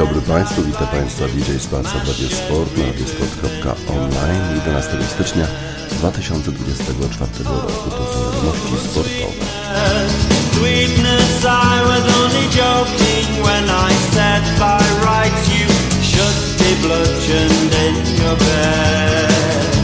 dobry 0.00 0.20
Państwu, 0.22 0.62
witam 0.62 0.86
Państwa 0.86 1.24
DJ 1.28 1.58
Sparsa 1.58 1.98
w 1.98 2.08
Radio 2.08 2.36
Sport 2.36 2.76
na 2.76 2.86
radiosport.online 2.86 4.56
11 4.56 4.90
stycznia 5.14 5.46
2024 5.90 7.44
roku. 7.44 7.90
To 7.90 8.12
są 8.12 8.20
wiadomości 8.24 8.88
sportowe. 8.88 9.32
Should 16.02 16.58
be 16.58 16.70
bludgeoned 16.82 17.74
in 17.74 18.22
your 18.22 18.36
bed. 18.36 19.79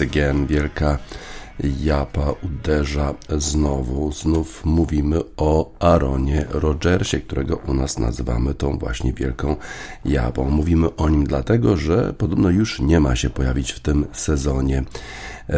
Again. 0.00 0.46
Wielka 0.46 0.98
japa 1.80 2.34
uderza 2.42 3.14
znowu. 3.28 4.12
Znów 4.12 4.64
mówimy 4.64 5.20
o 5.36 5.70
Aaronie 5.78 6.44
Rodgersie, 6.50 7.20
którego 7.20 7.56
u 7.56 7.74
nas 7.74 7.98
nazywamy 7.98 8.54
tą 8.54 8.78
właśnie 8.78 9.12
wielką 9.12 9.56
japą. 10.04 10.50
Mówimy 10.50 10.96
o 10.96 11.08
nim 11.08 11.24
dlatego, 11.24 11.76
że 11.76 12.14
podobno 12.18 12.50
już 12.50 12.80
nie 12.80 13.00
ma 13.00 13.16
się 13.16 13.30
pojawić 13.30 13.72
w 13.72 13.80
tym 13.80 14.06
sezonie 14.12 14.82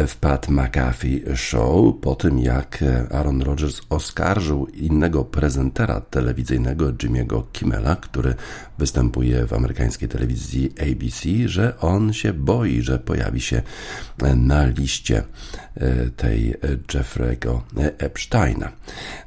w 0.07 0.15
Pat 0.15 0.49
McAfee 0.49 1.23
Show 1.35 1.95
po 2.01 2.15
tym, 2.15 2.39
jak 2.39 2.83
Aaron 3.11 3.41
Rodgers 3.41 3.81
oskarżył 3.89 4.67
innego 4.67 5.25
prezentera 5.25 6.01
telewizyjnego 6.01 6.93
Jimmy'ego 6.93 7.43
Kimmela, 7.51 7.95
który 7.95 8.35
występuje 8.77 9.47
w 9.47 9.53
amerykańskiej 9.53 10.09
telewizji 10.09 10.73
ABC, 10.81 11.29
że 11.45 11.79
on 11.79 12.13
się 12.13 12.33
boi, 12.33 12.81
że 12.81 12.99
pojawi 12.99 13.41
się 13.41 13.61
na 14.35 14.65
liście 14.65 15.23
e, 15.75 16.09
tej 16.09 16.55
Jeffrey'ego 16.93 17.59
Epsteina. 17.97 18.71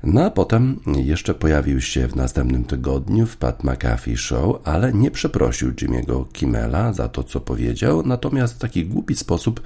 No 0.05 0.25
a 0.25 0.31
potem 0.31 0.81
jeszcze 0.87 1.34
pojawił 1.34 1.81
się 1.81 2.09
w 2.09 2.16
następnym 2.16 2.65
tygodniu 2.65 3.26
w 3.26 3.37
Pat 3.37 3.65
McAfee 3.65 4.16
Show, 4.16 4.56
ale 4.65 4.93
nie 4.93 5.10
przeprosił 5.10 5.72
Jimmy'ego 5.72 6.32
Kimmela 6.32 6.93
za 6.93 7.09
to, 7.09 7.22
co 7.22 7.41
powiedział, 7.41 8.03
natomiast 8.06 8.55
w 8.55 8.59
taki 8.59 8.87
głupi 8.87 9.16
sposób 9.16 9.62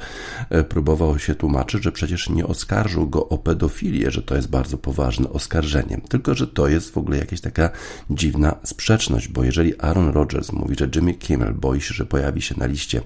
e, 0.50 0.64
próbował 0.90 1.18
się 1.18 1.34
tłumaczyć, 1.34 1.84
że 1.84 1.92
przecież 1.92 2.28
nie 2.28 2.46
oskarżył 2.46 3.08
go 3.08 3.28
o 3.28 3.38
pedofilię, 3.38 4.10
że 4.10 4.22
to 4.22 4.36
jest 4.36 4.50
bardzo 4.50 4.78
poważne 4.78 5.28
oskarżenie, 5.28 6.00
tylko 6.08 6.34
że 6.34 6.46
to 6.46 6.68
jest 6.68 6.90
w 6.90 6.98
ogóle 6.98 7.18
jakaś 7.18 7.40
taka 7.40 7.70
dziwna 8.10 8.56
sprzeczność, 8.64 9.28
bo 9.28 9.44
jeżeli 9.44 9.80
Aaron 9.80 10.08
Rodgers 10.08 10.52
mówi, 10.52 10.76
że 10.78 10.88
Jimmy 10.94 11.14
Kimmel 11.14 11.54
boi 11.54 11.80
się, 11.80 11.94
że 11.94 12.06
pojawi 12.06 12.42
się 12.42 12.54
na 12.58 12.66
liście 12.66 13.00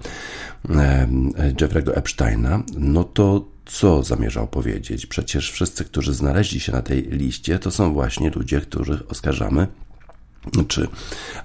Jeffrey'ego 1.61 1.99
Epsteina, 1.99 2.63
no 2.79 3.05
to 3.05 3.45
co 3.67 4.03
zamierzał 4.03 4.49
powiedzieć? 4.49 5.07
Przecież 5.07 5.53
wszyscy, 5.53 5.85
którzy 5.85 6.15
znaleźli 6.15 6.61
się 6.61 6.73
na 6.73 6.83
tej 6.83 7.03
liście, 7.03 7.59
to 7.59 7.71
są 7.71 7.93
właśnie 7.93 8.31
ludzie, 8.31 8.61
których 8.61 9.11
oskarżamy 9.11 9.67
czy 10.69 10.89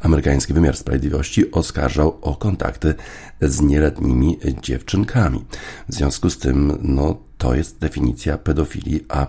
amerykański 0.02 0.54
wymiar 0.54 0.78
sprawiedliwości 0.78 1.52
oskarżał 1.52 2.18
o 2.22 2.36
kontakty 2.36 2.94
z 3.42 3.62
nieletnimi 3.62 4.40
dziewczynkami. 4.62 5.46
W 5.90 5.94
związku 5.94 6.30
z 6.30 6.38
tym, 6.38 6.78
no, 6.82 7.18
to 7.38 7.56
jest 7.56 7.80
definicja 7.80 8.38
pedofilii, 8.38 9.06
a 9.10 9.28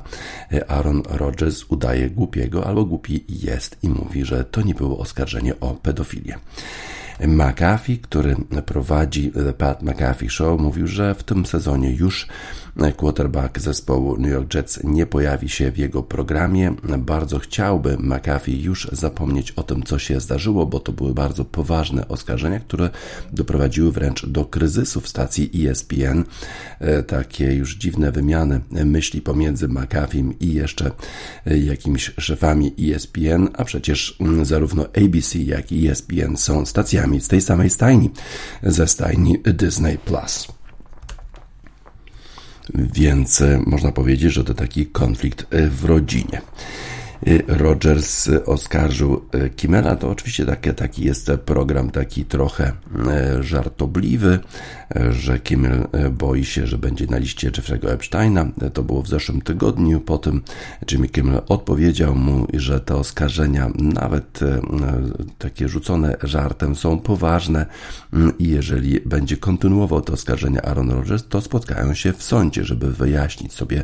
Aaron 0.68 1.02
Rodgers 1.08 1.64
udaje 1.68 2.10
głupiego 2.10 2.66
albo 2.66 2.84
głupi 2.84 3.24
jest 3.28 3.76
i 3.82 3.88
mówi, 3.88 4.24
że 4.24 4.44
to 4.44 4.62
nie 4.62 4.74
było 4.74 4.98
oskarżenie 4.98 5.60
o 5.60 5.74
pedofilię. 5.74 6.38
McAfee, 7.26 7.98
który 7.98 8.36
prowadzi 8.66 9.30
The 9.30 9.52
Pat 9.52 9.82
McAfee 9.82 10.30
Show, 10.30 10.60
mówił, 10.60 10.86
że 10.86 11.14
w 11.14 11.22
tym 11.22 11.46
sezonie 11.46 11.90
już 11.92 12.26
quarterback 12.96 13.58
zespołu 13.58 14.16
New 14.16 14.32
York 14.32 14.54
Jets 14.54 14.80
nie 14.84 15.06
pojawi 15.06 15.48
się 15.48 15.70
w 15.70 15.78
jego 15.78 16.02
programie. 16.02 16.74
Bardzo 16.98 17.38
chciałby 17.38 17.96
McAfee 17.98 18.62
już 18.62 18.88
zapomnieć 18.92 19.52
o 19.52 19.62
tym, 19.62 19.82
co 19.82 19.98
się 19.98 20.20
zdarzyło, 20.20 20.66
bo 20.66 20.80
to 20.80 20.92
były 20.92 21.14
bardzo 21.14 21.44
poważne 21.44 22.08
oskarżenia, 22.08 22.60
które 22.60 22.90
doprowadziły 23.32 23.92
wręcz 23.92 24.26
do 24.26 24.44
kryzysu 24.44 25.00
w 25.00 25.08
stacji 25.08 25.68
ESPN. 25.68 26.24
E, 26.78 27.02
takie 27.02 27.54
już 27.54 27.76
dziwne 27.76 28.12
wymiany 28.12 28.60
myśli 28.70 29.20
pomiędzy 29.20 29.68
McAfee 29.68 30.24
i 30.40 30.54
jeszcze 30.54 30.90
jakimiś 31.46 32.12
szefami 32.18 32.74
ESPN, 32.78 33.48
a 33.52 33.64
przecież 33.64 34.18
zarówno 34.42 34.86
ABC, 34.86 35.38
jak 35.38 35.72
i 35.72 35.88
ESPN 35.88 36.36
są 36.36 36.66
stacjami 36.66 37.20
z 37.20 37.28
tej 37.28 37.40
samej 37.40 37.70
stajni, 37.70 38.10
ze 38.62 38.86
stajni 38.86 39.38
Disney 39.44 39.98
Plus. 39.98 40.59
Więc 42.74 43.40
e, 43.40 43.62
można 43.66 43.92
powiedzieć, 43.92 44.32
że 44.32 44.44
to 44.44 44.54
taki 44.54 44.86
konflikt 44.86 45.46
e, 45.50 45.68
w 45.68 45.84
rodzinie. 45.84 46.40
Rogers 47.46 48.28
oskarżył 48.46 49.22
Kimmela. 49.56 49.96
To 49.96 50.10
oczywiście 50.10 50.46
taki, 50.46 50.74
taki 50.74 51.04
jest 51.04 51.30
program, 51.44 51.90
taki 51.90 52.24
trochę 52.24 52.72
żartobliwy, 53.40 54.38
że 55.10 55.38
Kimmel 55.38 55.86
boi 56.10 56.44
się, 56.44 56.66
że 56.66 56.78
będzie 56.78 57.06
na 57.06 57.18
liście 57.18 57.50
Jeffrey'ego 57.50 57.90
Epsteina. 57.90 58.46
To 58.72 58.82
było 58.82 59.02
w 59.02 59.08
zeszłym 59.08 59.42
tygodniu. 59.42 60.00
Potem 60.00 60.42
Jimmy 60.90 61.08
Kimmel 61.08 61.40
odpowiedział 61.48 62.14
mu, 62.14 62.46
że 62.54 62.80
te 62.80 62.96
oskarżenia, 62.96 63.70
nawet 63.78 64.40
takie 65.38 65.68
rzucone 65.68 66.16
żartem, 66.22 66.76
są 66.76 66.98
poważne 66.98 67.66
i 68.38 68.48
jeżeli 68.48 69.00
będzie 69.00 69.36
kontynuował 69.36 70.00
te 70.00 70.12
oskarżenia 70.12 70.62
Aaron 70.62 70.90
Rodgers, 70.90 71.28
to 71.28 71.40
spotkają 71.40 71.94
się 71.94 72.12
w 72.12 72.22
sądzie, 72.22 72.64
żeby 72.64 72.92
wyjaśnić 72.92 73.52
sobie 73.52 73.82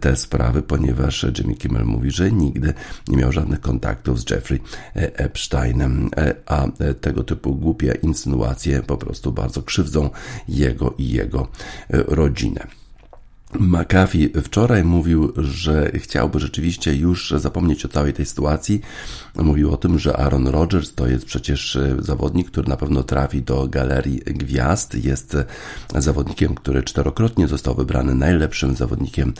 te 0.00 0.16
sprawy, 0.16 0.62
ponieważ 0.62 1.26
Jimmy 1.38 1.54
Kimmel 1.54 1.84
mówi, 1.84 2.10
że 2.10 2.30
nigdy 2.54 2.74
nie 3.08 3.16
miał 3.16 3.32
żadnych 3.32 3.60
kontaktów 3.60 4.20
z 4.20 4.30
Jeffrey 4.30 4.60
Epsteinem, 4.94 6.10
a 6.46 6.66
tego 7.00 7.24
typu 7.24 7.54
głupie 7.54 7.98
insynuacje 8.02 8.82
po 8.82 8.96
prostu 8.96 9.32
bardzo 9.32 9.62
krzywdzą 9.62 10.10
jego 10.48 10.94
i 10.98 11.08
jego 11.08 11.48
rodzinę. 11.90 12.66
McAfee 13.52 14.28
wczoraj 14.42 14.84
mówił, 14.84 15.32
że 15.36 15.90
chciałby 15.94 16.40
rzeczywiście 16.40 16.94
już 16.94 17.30
zapomnieć 17.36 17.84
o 17.84 17.88
całej 17.88 18.12
tej 18.12 18.26
sytuacji. 18.26 18.80
Mówił 19.36 19.72
o 19.72 19.76
tym, 19.76 19.98
że 19.98 20.16
Aaron 20.16 20.46
Rodgers 20.46 20.94
to 20.94 21.06
jest 21.08 21.24
przecież 21.24 21.78
zawodnik, 21.98 22.50
który 22.50 22.68
na 22.68 22.76
pewno 22.76 23.02
trafi 23.02 23.42
do 23.42 23.68
galerii 23.68 24.20
gwiazd. 24.26 25.04
Jest 25.04 25.36
zawodnikiem, 25.94 26.54
który 26.54 26.82
czterokrotnie 26.82 27.48
został 27.48 27.74
wybrany 27.74 28.14
najlepszym 28.14 28.76
zawodnikiem 28.76 29.32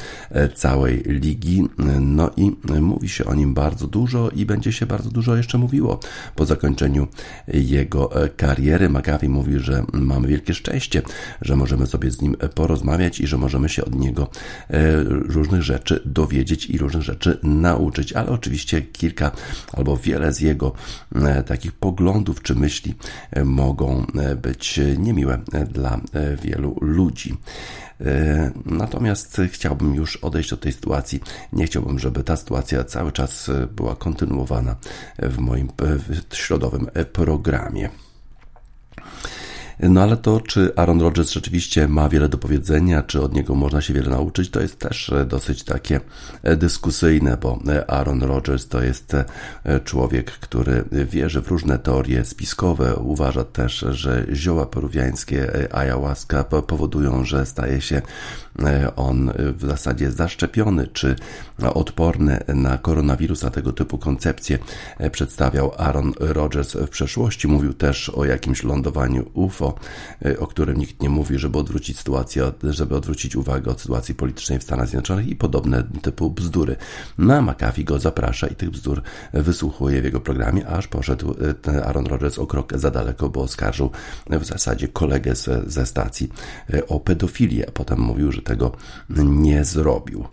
całej 0.54 1.02
ligi. 1.06 1.68
No 2.00 2.30
i 2.36 2.52
mówi 2.80 3.08
się 3.08 3.24
o 3.24 3.34
nim 3.34 3.54
bardzo 3.54 3.86
dużo 3.86 4.30
i 4.30 4.46
będzie 4.46 4.72
się 4.72 4.86
bardzo 4.86 5.10
dużo 5.10 5.36
jeszcze 5.36 5.58
mówiło 5.58 6.00
po 6.34 6.46
zakończeniu 6.46 7.06
jego 7.48 8.10
kariery. 8.36 8.88
McAfee 8.88 9.28
mówi, 9.28 9.58
że 9.58 9.84
mamy 9.92 10.28
wielkie 10.28 10.54
szczęście, 10.54 11.02
że 11.40 11.56
możemy 11.56 11.86
sobie 11.86 12.10
z 12.10 12.20
nim 12.20 12.36
porozmawiać 12.54 13.20
i 13.20 13.26
że 13.26 13.38
możemy 13.38 13.68
się 13.68 13.84
od 13.84 13.94
niego 13.94 14.03
e, 14.10 15.02
różnych 15.04 15.62
rzeczy 15.62 16.02
dowiedzieć 16.04 16.66
i 16.66 16.78
różnych 16.78 17.02
rzeczy 17.02 17.38
nauczyć, 17.42 18.12
ale 18.12 18.30
oczywiście 18.30 18.82
kilka 18.82 19.30
albo 19.72 19.96
wiele 19.96 20.32
z 20.32 20.40
jego 20.40 20.72
e, 21.14 21.42
takich 21.42 21.72
poglądów 21.72 22.42
czy 22.42 22.54
myśli 22.54 22.94
e, 23.30 23.44
mogą 23.44 24.06
być 24.42 24.80
niemiłe 24.98 25.40
dla 25.72 26.00
wielu 26.42 26.78
ludzi. 26.80 27.36
Natomiast 28.66 29.40
chciałbym 29.52 29.94
już 29.94 30.16
odejść 30.16 30.52
od 30.52 30.60
tej 30.60 30.72
sytuacji. 30.72 31.20
Nie 31.52 31.66
chciałbym, 31.66 31.98
żeby 31.98 32.24
ta 32.24 32.36
sytuacja 32.36 32.84
cały 32.84 33.12
czas 33.12 33.50
była 33.76 33.96
kontynuowana 33.96 34.76
w 35.18 35.38
moim 35.38 35.68
środowym 36.32 36.86
programie. 37.12 37.88
No 39.80 40.02
ale 40.02 40.16
to, 40.16 40.40
czy 40.40 40.72
Aaron 40.76 41.00
Rodgers 41.00 41.30
rzeczywiście 41.30 41.88
ma 41.88 42.08
wiele 42.08 42.28
do 42.28 42.38
powiedzenia, 42.38 43.02
czy 43.02 43.22
od 43.22 43.34
niego 43.34 43.54
można 43.54 43.80
się 43.80 43.94
wiele 43.94 44.10
nauczyć, 44.10 44.50
to 44.50 44.60
jest 44.60 44.78
też 44.78 45.10
e, 45.10 45.24
dosyć 45.24 45.64
takie 45.64 46.00
e, 46.42 46.56
dyskusyjne, 46.56 47.36
bo 47.36 47.58
e, 47.68 47.90
Aaron 47.90 48.22
Rodgers 48.22 48.68
to 48.68 48.82
jest 48.82 49.16
człowiek, 49.84 50.30
który 50.30 50.84
wierzy 50.92 51.42
w 51.42 51.48
różne 51.48 51.78
teorie 51.78 52.24
spiskowe. 52.24 52.96
Uważa 52.96 53.44
też, 53.44 53.84
że 53.90 54.26
zioła 54.32 54.66
peruwiańskie 54.66 55.68
ayahuasca 55.74 56.44
powodują, 56.44 57.24
że 57.24 57.46
staje 57.46 57.80
się 57.80 58.02
on 58.96 59.32
w 59.36 59.66
zasadzie 59.66 60.10
zaszczepiony 60.10 60.86
czy 60.86 61.16
odporny 61.74 62.40
na 62.48 62.78
koronawirusa. 62.78 63.50
Tego 63.50 63.72
typu 63.72 63.98
koncepcje 63.98 64.58
przedstawiał 65.12 65.72
Aaron 65.78 66.12
Rodgers 66.20 66.74
w 66.74 66.88
przeszłości. 66.88 67.48
Mówił 67.48 67.74
też 67.74 68.08
o 68.08 68.24
jakimś 68.24 68.64
lądowaniu 68.64 69.30
UFO 69.34 69.74
E, 70.24 70.38
o 70.38 70.46
którym 70.46 70.78
nikt 70.78 71.02
nie 71.02 71.08
mówi, 71.08 71.38
żeby 71.38 71.58
odwrócić 71.58 71.98
sytuację, 71.98 72.52
żeby 72.62 72.96
odwrócić 72.96 73.36
uwagę 73.36 73.70
od 73.70 73.80
sytuacji 73.80 74.14
politycznej 74.14 74.58
w 74.58 74.62
Stanach 74.62 74.88
Zjednoczonych 74.88 75.28
i 75.28 75.36
podobne 75.36 75.84
typu 76.02 76.30
bzdury. 76.30 76.76
Na 77.18 77.42
McAfee 77.42 77.84
go 77.84 77.98
zaprasza 77.98 78.46
i 78.46 78.54
tych 78.54 78.70
bzdur 78.70 79.02
wysłuchuje 79.32 80.02
w 80.02 80.04
jego 80.04 80.20
programie, 80.20 80.66
aż 80.66 80.88
poszedł 80.88 81.34
e, 81.68 81.84
Aaron 81.86 82.06
Rodgers 82.06 82.38
o 82.38 82.46
krok 82.46 82.72
za 82.78 82.90
daleko, 82.90 83.28
bo 83.28 83.42
oskarżył 83.42 83.90
w 84.30 84.44
zasadzie 84.44 84.88
kolegę 84.88 85.34
ze, 85.34 85.62
ze 85.66 85.86
stacji 85.86 86.28
e, 86.74 86.86
o 86.86 87.00
pedofilię, 87.00 87.66
potem 87.74 88.00
mówił, 88.00 88.32
że 88.32 88.42
tego 88.44 88.72
nie 89.24 89.64
zrobił. 89.64 90.24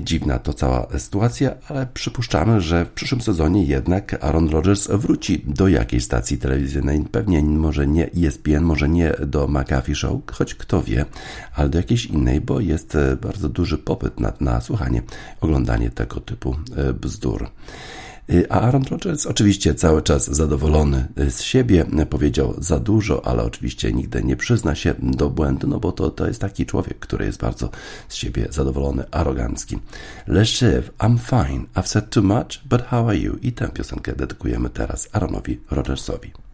Dziwna 0.00 0.38
to 0.38 0.52
cała 0.54 0.86
sytuacja, 0.98 1.54
ale 1.68 1.86
przypuszczamy, 1.94 2.60
że 2.60 2.84
w 2.84 2.90
przyszłym 2.90 3.20
sezonie 3.20 3.64
jednak 3.64 4.24
Aaron 4.24 4.48
Rodgers 4.48 4.88
wróci 4.88 5.42
do 5.46 5.68
jakiejś 5.68 6.04
stacji 6.04 6.38
telewizyjnej. 6.38 7.04
Pewnie 7.12 7.42
może 7.42 7.86
nie 7.86 8.10
ESPN, 8.12 8.62
może 8.62 8.88
nie 8.88 9.12
do 9.26 9.48
McAfee 9.48 9.94
Show, 9.94 10.20
choć 10.32 10.54
kto 10.54 10.82
wie, 10.82 11.04
ale 11.54 11.68
do 11.68 11.78
jakiejś 11.78 12.06
innej, 12.06 12.40
bo 12.40 12.60
jest 12.60 12.94
e, 12.94 13.16
bardzo 13.16 13.48
duży 13.48 13.78
popyt 13.78 14.20
na, 14.20 14.32
na 14.40 14.60
słuchanie, 14.60 15.02
oglądanie 15.40 15.90
tego 15.90 16.20
typu 16.20 16.56
e, 16.76 16.92
bzdur. 16.92 17.48
Y, 18.30 18.46
a 18.48 18.60
Aaron 18.60 18.84
Rodgers 18.90 19.26
oczywiście 19.26 19.74
cały 19.74 20.02
czas 20.02 20.26
zadowolony 20.26 21.08
y, 21.18 21.30
z 21.30 21.42
siebie, 21.42 21.86
powiedział 22.10 22.54
za 22.58 22.80
dużo, 22.80 23.26
ale 23.26 23.42
oczywiście 23.42 23.92
nigdy 23.92 24.22
nie 24.24 24.36
przyzna 24.36 24.74
się 24.74 24.94
do 25.02 25.30
błędu, 25.30 25.66
no 25.66 25.80
bo 25.80 25.92
to, 25.92 26.10
to 26.10 26.26
jest 26.26 26.40
taki 26.40 26.66
człowiek, 26.66 26.98
który 26.98 27.24
jest 27.24 27.40
bardzo 27.40 27.70
z 28.08 28.14
siebie 28.14 28.46
zadowolony, 28.50 29.04
arogancki. 29.10 29.78
Let's 30.28 30.62
live, 30.62 30.90
I'm 30.98 31.18
fine, 31.18 31.64
I've 31.74 31.86
said 31.86 32.10
too 32.10 32.22
much, 32.22 32.60
but 32.64 32.82
how 32.82 33.08
are 33.08 33.18
you? 33.18 33.36
I 33.42 33.52
tę 33.52 33.68
piosenkę 33.68 34.12
dedykujemy 34.12 34.70
teraz 34.70 35.08
Aaronowi 35.12 35.60
Rodgersowi. 35.70 36.49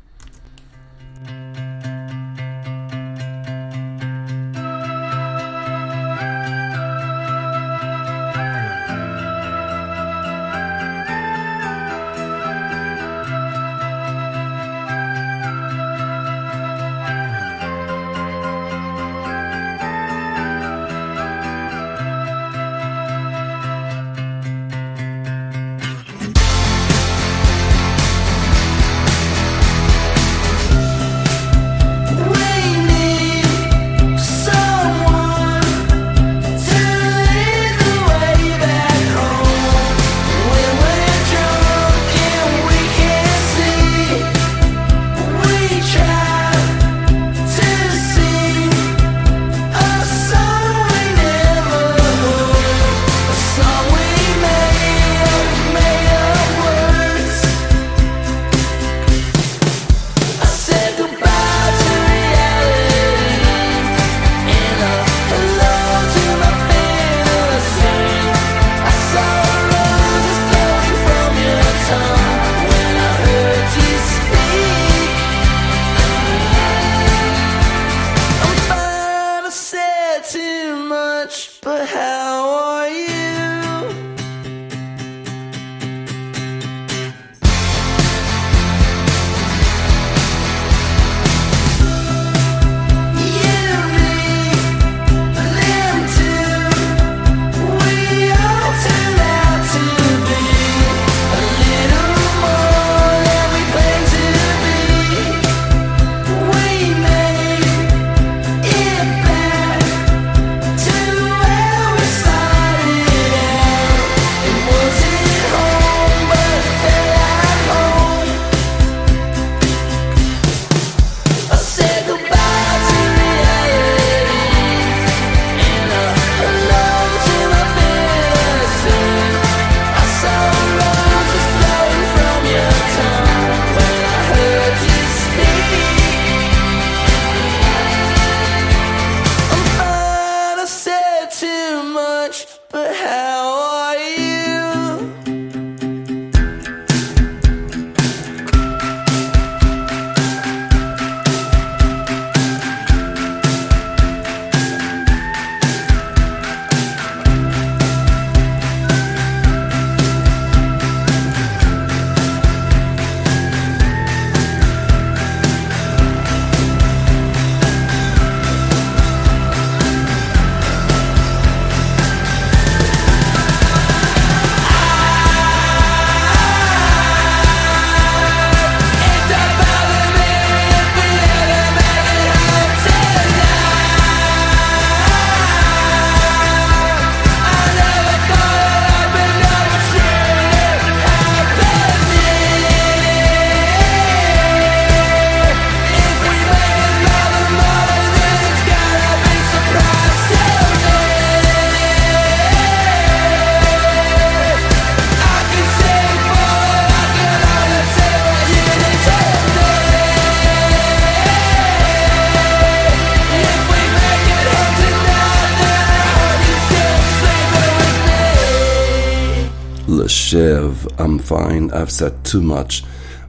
Said 221.97 222.13
too 222.33 222.43
much, 222.43 222.83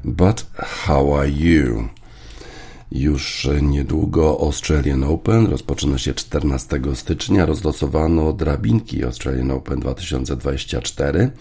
but 0.04 0.46
how 0.58 1.14
are 1.14 1.30
you? 1.30 1.90
Już 2.92 3.48
niedługo 3.62 4.40
Australian 4.40 5.04
Open 5.04 5.48
rozpoczyna 5.48 5.98
się 5.98 6.14
14 6.14 6.80
stycznia. 6.94 7.46
Rozlosowano 7.46 8.34
drabinki 8.34 9.04
Australian 9.04 9.52
Open 9.52 9.80
2024. 9.80 11.32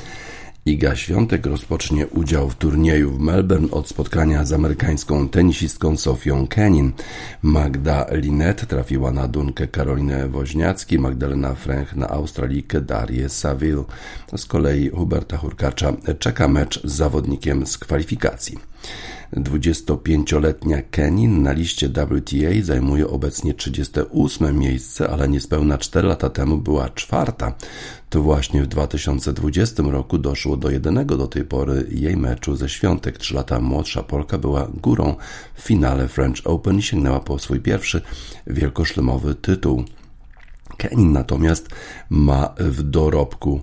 Iga 0.67 0.97
Świątek 0.97 1.47
rozpocznie 1.47 2.07
udział 2.07 2.49
w 2.49 2.55
turnieju 2.55 3.11
w 3.11 3.21
Melbourne 3.21 3.71
od 3.71 3.89
spotkania 3.89 4.45
z 4.45 4.53
amerykańską 4.53 5.29
tenisistką 5.29 5.97
Sofią 5.97 6.47
Kenin. 6.47 6.93
Magda 7.43 8.07
Linet 8.11 8.69
trafiła 8.69 9.13
na 9.13 9.29
Dunkę 9.29 9.67
Karolinę 9.67 10.29
Woźniacki, 10.29 10.99
Magdalena 10.99 11.55
Fręch 11.55 11.97
na 11.97 12.09
Australijkę 12.09 12.81
Darię 12.81 13.29
Saville. 13.29 13.85
Z 14.37 14.47
kolei 14.47 14.91
Huberta 14.91 15.37
Hurkacza 15.37 15.93
czeka 16.19 16.49
mecz 16.49 16.81
z 16.85 16.93
zawodnikiem 16.93 17.67
z 17.67 17.79
kwalifikacji. 17.79 18.59
25-letnia 19.33 20.83
Kenin 20.83 21.43
na 21.43 21.53
liście 21.53 21.89
WTA 21.89 22.63
zajmuje 22.63 23.09
obecnie 23.09 23.55
38 23.55 24.59
miejsce, 24.59 25.11
ale 25.11 25.29
niespełna 25.29 25.79
4 25.79 26.09
lata 26.09 26.31
temu 26.31 26.59
była 26.59 26.89
czwarta. 26.89 27.55
To 28.11 28.23
właśnie 28.23 28.63
w 28.63 28.67
2020 28.67 29.83
roku 29.83 30.19
doszło 30.19 30.57
do 30.57 30.71
jedynego 30.71 31.17
do 31.17 31.27
tej 31.27 31.45
pory 31.45 31.87
jej 31.91 32.17
meczu 32.17 32.57
ze 32.57 32.69
świątek. 32.69 33.19
Trzy 33.19 33.35
lata 33.35 33.61
młodsza 33.61 34.03
Polka 34.03 34.39
była 34.39 34.69
górą 34.83 35.15
w 35.55 35.61
finale 35.61 36.09
French 36.09 36.41
Open 36.45 36.79
i 36.79 36.83
sięgnęła 36.83 37.21
po 37.21 37.39
swój 37.39 37.61
pierwszy 37.61 38.03
wielkoszlemowy 38.47 39.35
tytuł. 39.35 39.85
Kenin 40.77 41.13
natomiast 41.13 41.69
ma 42.11 42.55
w 42.59 42.83
dorobku 42.83 43.61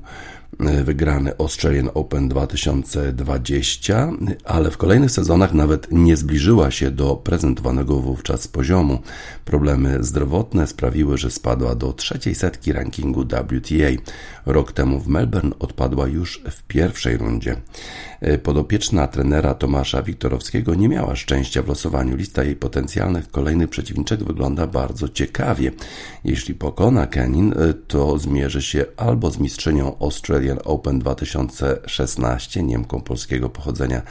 wygrany 0.83 1.37
Australian 1.37 1.89
Open 1.93 2.29
2020, 2.29 4.11
ale 4.43 4.71
w 4.71 4.77
kolejnych 4.77 5.11
sezonach 5.11 5.53
nawet 5.53 5.87
nie 5.91 6.17
zbliżyła 6.17 6.71
się 6.71 6.91
do 6.91 7.15
prezentowanego 7.15 7.99
wówczas 7.99 8.47
poziomu. 8.47 8.99
Problemy 9.45 10.03
zdrowotne 10.03 10.67
sprawiły, 10.67 11.17
że 11.17 11.31
spadła 11.31 11.75
do 11.75 11.93
trzeciej 11.93 12.35
setki 12.35 12.73
rankingu 12.73 13.23
WTA. 13.23 14.03
Rok 14.45 14.71
temu 14.71 14.99
w 14.99 15.07
Melbourne 15.07 15.59
odpadła 15.59 16.07
już 16.07 16.41
w 16.51 16.63
pierwszej 16.63 17.17
rundzie. 17.17 17.55
Podopieczna 18.43 19.07
trenera 19.07 19.53
Tomasza 19.53 20.03
Wiktorowskiego 20.03 20.75
nie 20.75 20.89
miała 20.89 21.15
szczęścia 21.15 21.63
w 21.63 21.67
losowaniu. 21.67 22.15
Lista 22.15 22.43
jej 22.43 22.55
potencjalnych 22.55 23.31
kolejnych 23.31 23.69
przeciwniczek 23.69 24.23
wygląda 24.23 24.67
bardzo 24.67 25.09
ciekawie. 25.09 25.71
Jeśli 26.23 26.55
pokona 26.55 27.07
Kenin, 27.07 27.53
to 27.87 28.19
zmierzy 28.19 28.61
się 28.61 28.85
albo 28.97 29.31
z 29.31 29.39
mistrzynią 29.39 29.97
Australian 29.99 30.42
Australian 30.43 30.59
Open 30.65 30.99
2016 30.99 32.63
Niemką 32.63 33.01
polskiego 33.01 33.49
pochodzenia 33.49 34.01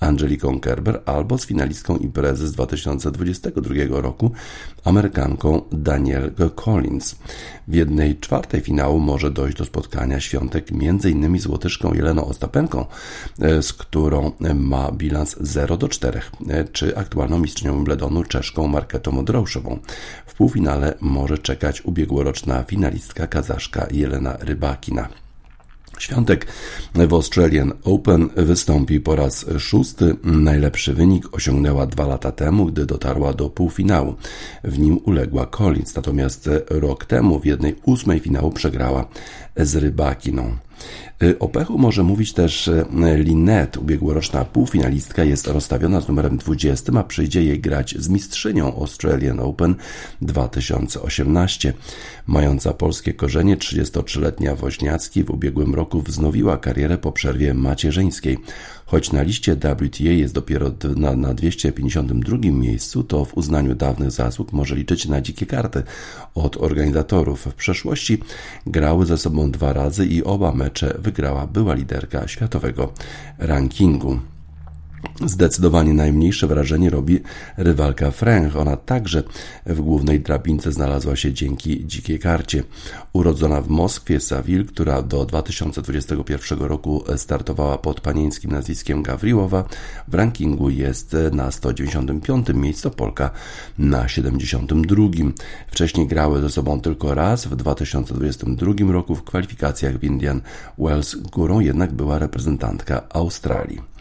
Angeliką 0.00 0.60
Kerber 0.60 1.02
albo 1.06 1.38
z 1.38 1.46
finalistką 1.46 1.96
imprezy 1.96 2.48
z 2.48 2.52
2022 2.52 3.74
roku 4.00 4.32
Amerykanką 4.84 5.62
Daniel 5.72 6.32
Collins. 6.64 7.16
W 7.68 7.74
jednej 7.74 8.18
czwartej 8.18 8.60
finału 8.60 9.00
może 9.00 9.30
dojść 9.30 9.56
do 9.56 9.64
spotkania 9.64 10.20
świątek 10.20 10.66
m.in. 10.72 11.40
z 11.40 11.46
Łotyszką 11.46 11.94
Jeleną 11.94 12.24
Ostapenką, 12.24 12.86
e, 13.40 13.62
z 13.62 13.72
którą 13.72 14.32
ma 14.54 14.92
bilans 14.92 15.36
0 15.40 15.76
do 15.76 15.88
4, 15.88 16.20
e, 16.48 16.64
czy 16.64 16.96
aktualną 16.96 17.38
mistrzynią 17.38 17.74
Wimbledonu 17.74 18.24
Czeszką 18.24 18.66
Marketą 18.66 19.12
Modrouszową. 19.12 19.78
W 20.26 20.34
półfinale 20.34 20.94
może 21.00 21.38
czekać 21.38 21.82
ubiegłoroczna 21.84 22.62
finalistka 22.62 23.26
kazaszka 23.26 23.86
Jelena 23.90 24.36
Rybakina. 24.40 25.08
Świątek 25.98 26.46
w 26.94 27.12
Australian 27.12 27.72
Open 27.84 28.28
wystąpi 28.36 29.00
po 29.00 29.16
raz 29.16 29.46
szósty. 29.58 30.16
Najlepszy 30.24 30.94
wynik 30.94 31.34
osiągnęła 31.34 31.86
dwa 31.86 32.06
lata 32.06 32.32
temu, 32.32 32.66
gdy 32.66 32.86
dotarła 32.86 33.32
do 33.32 33.50
półfinału. 33.50 34.14
W 34.64 34.78
nim 34.78 34.98
uległa 35.04 35.46
Collins, 35.46 35.94
natomiast 35.94 36.50
rok 36.70 37.04
temu 37.04 37.40
w 37.40 37.46
jednej 37.46 37.76
ósmej 37.86 38.20
finału 38.20 38.50
przegrała 38.50 39.08
z 39.56 39.76
Rybakiną. 39.76 40.56
Y, 41.22 41.38
o 41.38 41.48
pechu 41.48 41.78
może 41.78 42.02
mówić 42.02 42.32
też 42.32 42.70
Linet, 43.16 43.76
ubiegłoroczna 43.76 44.44
półfinalistka, 44.44 45.24
jest 45.24 45.46
rozstawiona 45.46 46.00
z 46.00 46.08
numerem 46.08 46.36
20, 46.36 46.92
a 46.98 47.02
przyjdzie 47.04 47.44
jej 47.44 47.60
grać 47.60 47.94
z 47.98 48.08
mistrzynią 48.08 48.74
Australian 48.76 49.40
Open 49.40 49.74
2018. 50.22 51.72
Mająca 52.26 52.72
polskie 52.72 53.14
korzenie, 53.14 53.56
33-letnia 53.56 54.56
Woźniacki 54.56 55.24
w 55.24 55.30
ubiegłym 55.30 55.74
roku 55.74 56.02
wznowiła 56.02 56.58
karierę 56.58 56.98
po 56.98 57.12
przerwie 57.12 57.54
macierzyńskiej. 57.54 58.38
Choć 58.92 59.12
na 59.12 59.22
liście 59.22 59.56
WTA 59.56 60.04
jest 60.04 60.34
dopiero 60.34 60.70
na, 60.96 61.16
na 61.16 61.34
252 61.34 62.38
miejscu, 62.50 63.04
to 63.04 63.24
w 63.24 63.36
uznaniu 63.36 63.74
dawnych 63.74 64.10
zasług 64.10 64.52
może 64.52 64.76
liczyć 64.76 65.06
na 65.06 65.20
dzikie 65.20 65.46
karty 65.46 65.82
od 66.34 66.56
organizatorów. 66.56 67.46
W 67.46 67.54
przeszłości 67.54 68.18
grały 68.66 69.06
ze 69.06 69.18
sobą 69.18 69.50
dwa 69.50 69.72
razy 69.72 70.06
i 70.06 70.24
oba 70.24 70.52
mecze 70.52 70.94
wygrała 70.98 71.46
była 71.46 71.74
liderka 71.74 72.28
światowego 72.28 72.92
rankingu. 73.38 74.18
Zdecydowanie 75.26 75.94
najmniejsze 75.94 76.46
wrażenie 76.46 76.90
robi 76.90 77.20
rywalka 77.56 78.10
Fręch. 78.10 78.56
Ona 78.56 78.76
także 78.76 79.22
w 79.66 79.80
głównej 79.80 80.20
drabince 80.20 80.72
znalazła 80.72 81.16
się 81.16 81.32
dzięki 81.32 81.86
dzikiej 81.86 82.18
karcie. 82.18 82.62
Urodzona 83.12 83.60
w 83.60 83.68
Moskwie, 83.68 84.20
Savil, 84.20 84.66
która 84.66 85.02
do 85.02 85.24
2021 85.24 86.58
roku 86.58 87.04
startowała 87.16 87.78
pod 87.78 88.00
panieńskim 88.00 88.52
nazwiskiem 88.52 89.02
Gawriłowa, 89.02 89.64
w 90.08 90.14
rankingu 90.14 90.70
jest 90.70 91.16
na 91.32 91.50
195 91.50 92.48
miejscu, 92.54 92.90
Polka 92.90 93.30
na 93.78 94.08
72. 94.08 95.08
Wcześniej 95.68 96.06
grały 96.06 96.40
ze 96.40 96.50
sobą 96.50 96.80
tylko 96.80 97.14
raz 97.14 97.46
w 97.46 97.56
2022 97.56 98.92
roku 98.92 99.14
w 99.14 99.24
kwalifikacjach 99.24 99.98
w 99.98 100.04
Indian 100.04 100.40
Wells. 100.78 101.14
Górą 101.14 101.60
jednak 101.60 101.92
była 101.92 102.18
reprezentantka 102.18 103.02
Australii. 103.10 103.91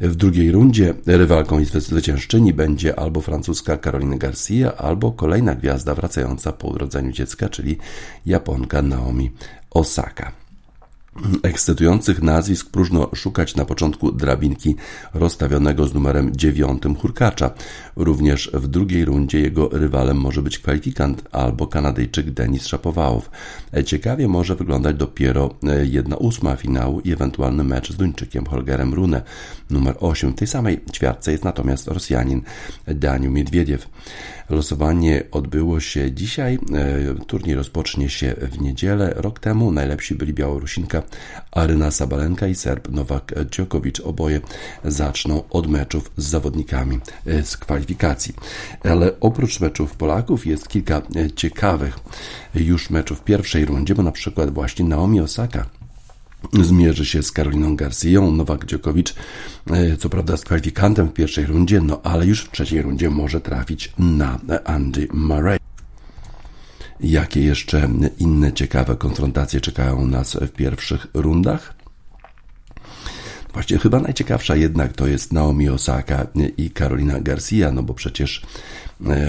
W 0.00 0.14
drugiej 0.14 0.52
rundzie 0.52 0.94
rywalką 1.06 1.64
zwyciężczyni 1.64 2.52
będzie 2.52 2.98
albo 2.98 3.20
francuska 3.20 3.76
Caroline 3.76 4.18
Garcia, 4.18 4.76
albo 4.76 5.12
kolejna 5.12 5.54
gwiazda 5.54 5.94
wracająca 5.94 6.52
po 6.52 6.68
urodzeniu 6.68 7.12
dziecka, 7.12 7.48
czyli 7.48 7.78
Japonka 8.26 8.82
Naomi 8.82 9.30
Osaka. 9.70 10.45
Ekscytujących 11.42 12.22
nazwisk 12.22 12.70
próżno 12.70 13.10
szukać 13.14 13.56
na 13.56 13.64
początku 13.64 14.12
drabinki 14.12 14.76
rozstawionego 15.14 15.86
z 15.86 15.94
numerem 15.94 16.36
dziewiątym 16.36 16.96
Hurkacza. 16.96 17.50
Również 17.96 18.50
w 18.54 18.68
drugiej 18.68 19.04
rundzie 19.04 19.40
jego 19.40 19.68
rywalem 19.68 20.16
może 20.16 20.42
być 20.42 20.58
kwalifikant 20.58 21.22
albo 21.32 21.66
Kanadyjczyk 21.66 22.30
Denis 22.30 22.66
Szapowałow. 22.66 23.30
Ciekawie 23.86 24.28
może 24.28 24.56
wyglądać 24.56 24.96
dopiero 24.96 25.54
e, 25.62 25.86
jedna 25.86 26.16
ósma 26.16 26.56
finału 26.56 27.00
i 27.00 27.12
ewentualny 27.12 27.64
mecz 27.64 27.92
z 27.92 27.96
Duńczykiem 27.96 28.46
Holgerem 28.46 28.94
Rune. 28.94 29.22
Numer 29.70 29.96
8 30.00 30.32
w 30.32 30.34
tej 30.34 30.48
samej 30.48 30.80
ćwiartce 30.92 31.32
jest 31.32 31.44
natomiast 31.44 31.88
Rosjanin 31.88 32.42
Daniu 32.86 33.30
Miedwiediew. 33.30 33.88
Losowanie 34.50 35.22
odbyło 35.32 35.80
się 35.80 36.12
dzisiaj. 36.12 36.58
E, 36.74 37.24
turniej 37.26 37.56
rozpocznie 37.56 38.08
się 38.08 38.34
w 38.38 38.60
niedzielę. 38.60 39.14
Rok 39.16 39.40
temu 39.40 39.72
najlepsi 39.72 40.14
byli 40.14 40.32
Białorusinka 40.32 41.02
Aryna 41.52 41.90
Sabalenka 41.90 42.46
i 42.46 42.54
Serb 42.54 42.88
Nowak 42.88 43.34
Djokovic. 43.44 44.00
Oboje 44.00 44.40
zaczną 44.84 45.42
od 45.50 45.66
meczów 45.66 46.12
z 46.16 46.24
zawodnikami 46.24 46.98
e, 47.26 47.42
z 47.42 47.56
kwalifikacji. 47.56 48.34
Ale 48.84 49.20
oprócz 49.20 49.60
meczów 49.60 49.96
Polaków 49.96 50.46
jest 50.46 50.68
kilka 50.68 51.02
e, 51.16 51.30
ciekawych 51.30 51.98
już 52.54 52.90
meczów 52.90 53.18
w 53.18 53.24
pierwszej 53.24 53.64
rundzie, 53.64 53.94
bo 53.94 54.02
na 54.02 54.12
przykład 54.12 54.50
właśnie 54.50 54.84
Naomi 54.84 55.20
Osaka 55.20 55.66
zmierzy 56.52 57.06
się 57.06 57.22
z 57.22 57.32
Karoliną 57.32 57.76
Garcją. 57.76 58.32
Nowak 58.32 58.66
Dziokowicz, 58.66 59.14
e, 59.70 59.96
co 59.96 60.08
prawda 60.08 60.36
z 60.36 60.44
kwalifikantem 60.44 61.08
w 61.08 61.12
pierwszej 61.12 61.46
rundzie, 61.46 61.80
no 61.80 62.00
ale 62.02 62.26
już 62.26 62.44
w 62.44 62.50
trzeciej 62.50 62.82
rundzie 62.82 63.10
może 63.10 63.40
trafić 63.40 63.92
na 63.98 64.38
Andy 64.64 65.08
Murray. 65.12 65.58
Jakie 67.00 67.40
jeszcze 67.40 67.88
inne 68.18 68.52
ciekawe 68.52 68.96
konfrontacje 68.96 69.60
czekają 69.60 70.06
nas 70.06 70.34
w 70.34 70.50
pierwszych 70.50 71.06
rundach? 71.14 71.74
Właściwie 73.52 73.80
chyba 73.80 74.00
najciekawsza 74.00 74.56
jednak 74.56 74.92
to 74.92 75.06
jest 75.06 75.32
Naomi 75.32 75.68
Osaka 75.68 76.26
i 76.56 76.70
Karolina 76.70 77.20
Garcia, 77.20 77.72
no 77.72 77.82
bo 77.82 77.94
przecież 77.94 78.42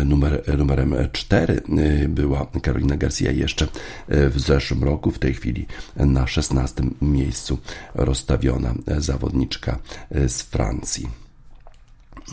numer, 0.05 0.57
numerem 0.57 0.95
4 1.11 1.53
e, 1.53 2.07
była 2.09 2.47
Karolina 2.61 2.97
Garcia 2.97 3.31
jeszcze 3.31 3.67
e, 4.07 4.29
w 4.29 4.39
zeszłym 4.39 4.83
roku, 4.83 5.11
w 5.11 5.19
tej 5.19 5.33
chwili 5.33 5.65
na 5.95 6.27
16 6.27 6.83
miejscu 7.01 7.57
rozstawiona 7.95 8.73
zawodniczka 8.97 9.79
z 10.27 10.41
Francji. 10.41 11.07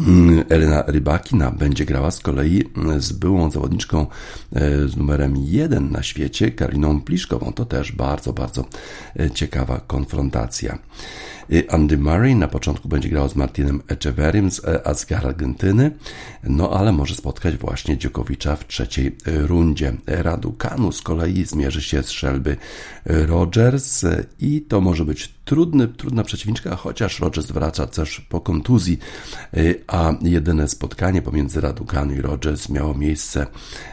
Mm, 0.01 0.45
Elena 0.49 0.85
Rybakina 0.87 1.51
będzie 1.51 1.85
grała 1.85 2.11
z 2.11 2.21
kolei 2.21 2.65
z 2.99 3.13
byłą 3.13 3.51
zawodniczką 3.51 4.07
e, 4.53 4.89
z 4.89 4.97
numerem 4.97 5.37
1 5.37 5.91
na 5.91 6.03
świecie, 6.03 6.51
Karoliną 6.51 7.01
Pliszkową. 7.01 7.53
To 7.53 7.65
też 7.65 7.93
bardzo, 7.93 8.33
bardzo 8.33 8.65
e, 9.21 9.31
ciekawa 9.31 9.81
konfrontacja. 9.87 10.79
Andy 11.69 11.99
Murray 11.99 12.35
na 12.35 12.49
początku 12.49 12.89
będzie 12.89 13.09
grał 13.09 13.29
z 13.29 13.37
Martinem 13.37 13.83
Echeverrym 13.89 14.51
z, 14.51 14.65
e, 14.65 14.95
z 14.95 15.13
Argentyny, 15.13 15.91
no 16.45 16.71
ale 16.71 16.93
może 16.93 17.15
spotkać 17.15 17.57
właśnie 17.57 17.99
Dziokowicza 17.99 18.57
w 18.57 18.67
trzeciej 18.67 19.17
rundzie. 19.27 19.93
Raducanu 20.07 20.93
z 20.93 21.03
kolei 21.03 21.45
zmierzy 21.45 21.83
się 21.83 22.03
z 22.03 22.07
Shelby 22.07 22.57
Rogers 23.07 24.05
i 24.41 24.63
to 24.63 24.81
może 24.81 25.05
być 25.05 25.35
trudny, 25.45 25.89
trudna 25.89 26.25
przeciwniczka, 26.25 26.77
chociaż 26.77 27.21
Rogers 27.21 27.47
wraca 27.47 27.87
też 27.87 28.21
po 28.21 28.41
kontuzji, 28.41 28.99
a 29.87 30.13
jedyne 30.23 30.69
spotkanie 30.69 31.23
pomiędzy 31.23 31.61
Raducanu 31.61 32.15
i 32.15 32.21
Rogers 32.21 32.69
miało 32.69 32.95
miejsce 32.95 33.47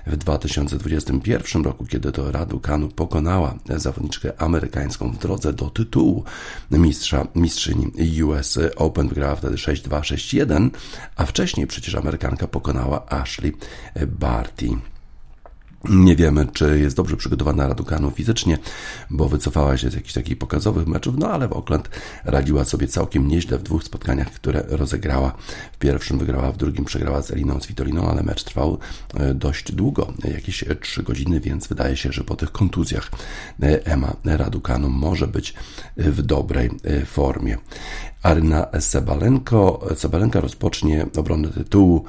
w 0.08 0.18
2021 0.18 1.64
roku, 1.64 1.86
kiedy 1.86 2.12
to 2.12 2.32
Raducanu 2.32 2.90
pokonała 2.90 3.56
zawodniczkę 3.76 4.42
amerykańską 4.42 5.12
w 5.12 5.18
drodze 5.18 5.54
do 5.54 5.70
tytułu 5.70 6.24
mistrza, 6.72 7.28
mistrzyni 7.42 8.24
US 8.24 8.60
Open, 8.76 9.08
wygrała 9.08 9.36
wtedy 9.36 9.56
6-2, 9.56 10.02
6-1, 10.02 10.70
a 11.16 11.26
wcześniej 11.26 11.68
przecież 11.68 11.96
Amerykanka 11.96 12.48
pokonała 12.48 13.06
Ashley 13.10 13.54
Barty. 14.08 14.70
Nie 15.90 16.16
wiemy, 16.16 16.48
czy 16.54 16.80
jest 16.80 16.96
dobrze 16.96 17.18
przygotowana 17.18 17.68
Raducanu 17.68 18.12
fizycznie, 18.12 18.58
bo 19.10 19.30
wycofała 19.30 19.78
się 19.78 19.90
z 19.90 19.94
jakichś 19.94 20.14
takich 20.14 20.38
pokazowych 20.38 20.88
meczów, 20.88 21.16
no 21.18 21.30
ale 21.30 21.48
w 21.48 21.54
Oakland 21.54 21.90
radziła 22.24 22.66
sobie 22.66 22.88
całkiem 22.88 23.28
nieźle 23.28 23.58
w 23.58 23.64
dwóch 23.64 23.84
spotkaniach, 23.84 24.32
które 24.32 24.64
rozegrała. 24.68 25.34
W 25.72 25.78
pierwszym 25.78 26.20
wygrała, 26.20 26.52
w 26.52 26.58
drugim 26.58 26.86
przegrała 26.86 27.22
z 27.22 27.32
Eliną 27.32 27.60
Svitoliną, 27.60 28.10
ale 28.10 28.24
mecz 28.24 28.44
trwał 28.44 28.78
e, 29.14 29.34
dość 29.34 29.72
długo, 29.72 30.14
jakieś 30.34 30.64
3 30.82 31.04
godziny, 31.04 31.40
więc 31.40 31.68
wydaje 31.68 31.98
się, 31.98 32.12
że 32.12 32.24
po 32.24 32.36
tych 32.36 32.52
kontuzjach 32.52 33.12
e, 33.64 33.86
Emma 33.86 34.16
Raducanu 34.26 34.90
może 34.90 35.28
być 35.28 35.54
w 35.98 36.22
dobrej 36.22 36.70
e, 36.84 37.06
formie. 37.06 37.58
Aryna 38.24 38.68
Sebalenko. 38.80 39.88
Sebalenka 39.96 40.42
rozpocznie 40.42 41.06
obronę 41.18 41.50
tytułu 41.50 42.06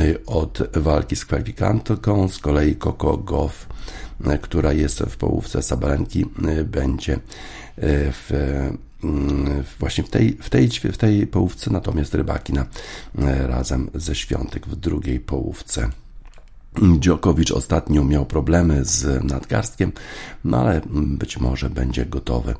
y, 0.00 0.26
od 0.26 0.58
walki 0.76 1.16
z 1.16 1.24
kwalifikantką, 1.24 2.28
z 2.28 2.38
kolei 2.38 2.76
Coco 2.76 3.16
Goff, 3.16 3.66
y, 4.26 4.38
która 4.38 4.72
jest 4.72 5.00
w 5.00 5.16
połówce 5.16 5.62
Sabalenki, 5.62 6.24
y, 6.60 6.64
będzie 6.64 7.18
w 8.12 8.70
właśnie 9.78 10.04
w 10.04 10.10
tej, 10.10 10.38
w 10.40 10.50
tej, 10.50 10.68
w 10.70 10.98
tej 10.98 11.26
połówce, 11.26 11.70
natomiast 11.70 12.14
Rybakina 12.14 12.66
razem 13.46 13.90
ze 13.94 14.14
Świątek 14.14 14.66
w 14.66 14.76
drugiej 14.76 15.20
połówce. 15.20 15.90
Dziokowicz 16.98 17.52
ostatnio 17.52 18.04
miał 18.04 18.26
problemy 18.26 18.84
z 18.84 19.24
nadgarstkiem, 19.24 19.92
no 20.44 20.58
ale 20.58 20.80
być 20.92 21.40
może 21.40 21.70
będzie 21.70 22.06
gotowy 22.06 22.54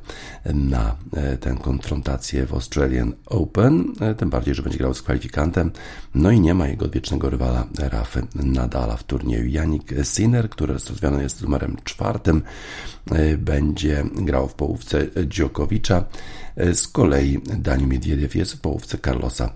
na 0.53 0.95
e, 1.13 1.37
tę 1.37 1.57
konfrontację 1.61 2.45
w 2.45 2.53
Australian 2.53 3.13
Open, 3.25 3.93
e, 4.01 4.15
tym 4.15 4.29
bardziej, 4.29 4.55
że 4.55 4.63
będzie 4.63 4.77
grał 4.77 4.93
z 4.93 5.01
kwalifikantem. 5.01 5.71
No 6.15 6.31
i 6.31 6.39
nie 6.39 6.53
ma 6.53 6.67
jego 6.67 6.89
wiecznego 6.89 7.29
rywala 7.29 7.67
Rafy 7.79 8.27
Nadala 8.35 8.97
w 8.97 9.03
turnieju. 9.03 9.45
Janik 9.45 9.93
Sinner, 10.03 10.49
który 10.49 10.73
rozwiązany 10.73 11.23
jest 11.23 11.41
numerem 11.41 11.77
czwartym, 11.83 12.41
e, 13.11 13.37
będzie 13.37 14.03
grał 14.15 14.47
w 14.47 14.53
połówce 14.53 15.07
Dziokowicza. 15.25 16.03
Z 16.73 16.87
kolei 16.87 17.41
Daniel 17.57 17.89
Miedwiediew 17.89 18.35
jest 18.35 18.53
w 18.53 18.61
połówce 18.61 18.97
Carlosa 18.97 19.49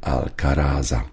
Alcaraza. 0.00 1.04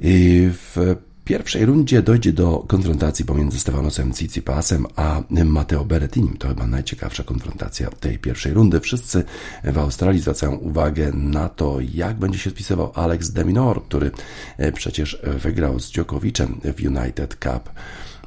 I 0.00 0.50
w 0.52 0.96
pierwszej 1.28 1.66
rundzie 1.66 2.02
dojdzie 2.02 2.32
do 2.32 2.64
konfrontacji 2.68 3.24
pomiędzy 3.24 3.60
Stefanosem 3.60 4.12
Tsitsipasem 4.12 4.86
a 4.96 5.22
Matteo 5.44 5.84
Berrettinim. 5.84 6.36
To 6.36 6.48
chyba 6.48 6.66
najciekawsza 6.66 7.22
konfrontacja 7.22 7.90
tej 7.90 8.18
pierwszej 8.18 8.54
rundy. 8.54 8.80
Wszyscy 8.80 9.24
w 9.64 9.78
Australii 9.78 10.20
zwracają 10.20 10.56
uwagę 10.56 11.12
na 11.12 11.48
to, 11.48 11.78
jak 11.94 12.16
będzie 12.16 12.38
się 12.38 12.50
spisywał 12.50 12.92
Alex 12.94 13.30
Deminor, 13.30 13.84
który 13.84 14.10
e, 14.56 14.72
przecież 14.72 15.22
wygrał 15.22 15.80
z 15.80 15.90
Djokovicem 15.90 16.60
w 16.76 16.86
United 16.86 17.34
Cup. 17.34 17.70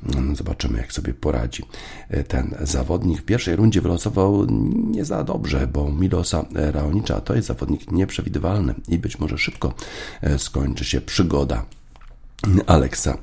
No, 0.04 0.36
zobaczymy, 0.36 0.78
jak 0.78 0.94
sobie 0.94 1.14
poradzi 1.14 1.64
e, 2.10 2.24
ten 2.24 2.56
zawodnik. 2.62 3.22
W 3.22 3.26
pierwszej 3.26 3.56
rundzie 3.56 3.82
wylosował 3.82 4.46
nie 4.92 5.06
za 5.06 5.24
dobrze, 5.24 5.68
bo 5.68 5.92
Milosa 5.92 6.46
Raonicza 6.54 7.22
to 7.22 7.36
jest 7.36 7.48
zawodnik 7.48 7.92
nieprzewidywalny 7.92 8.74
i 8.88 8.98
być 8.98 9.20
może 9.20 9.38
szybko 9.38 9.74
e, 10.22 10.40
skończy 10.40 10.86
się 10.86 11.02
przygoda 11.02 11.66
Alexa 12.68 13.18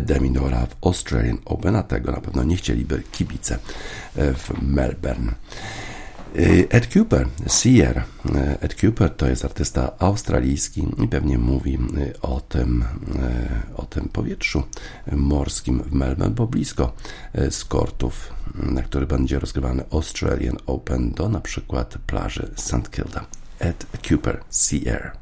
Deminora 0.00 0.66
w 0.66 0.76
Australian 0.86 1.38
Open, 1.44 1.76
a 1.76 1.82
tego 1.82 2.12
na 2.12 2.20
pewno 2.20 2.44
nie 2.44 2.56
chcieliby 2.56 3.02
kibice 3.12 3.58
w 4.14 4.62
Melbourne. 4.62 5.34
Ed 6.70 6.96
Cooper, 6.96 7.28
Seer. 7.46 8.04
Ed 8.60 8.74
Cooper 8.82 9.10
to 9.10 9.28
jest 9.28 9.44
artysta 9.44 9.92
australijski 9.98 10.86
i 11.04 11.08
pewnie 11.08 11.38
mówi 11.38 11.78
o 12.22 12.40
tym, 12.40 12.84
o 13.76 13.82
tym 13.82 14.08
powietrzu 14.08 14.62
morskim 15.12 15.82
w 15.82 15.92
Melbourne, 15.92 16.34
bo 16.34 16.46
blisko 16.46 16.92
z 17.50 17.64
kortów, 17.64 18.32
na 18.54 18.82
których 18.82 19.08
będzie 19.08 19.38
rozgrywany 19.38 19.84
Australian 19.92 20.56
Open 20.66 21.10
do 21.10 21.28
na 21.28 21.40
przykład 21.40 21.98
plaży 22.06 22.50
St. 22.56 22.90
Kilda. 22.90 23.26
Ed 23.58 23.86
Cooper, 24.10 24.40
Seer. 24.50 25.12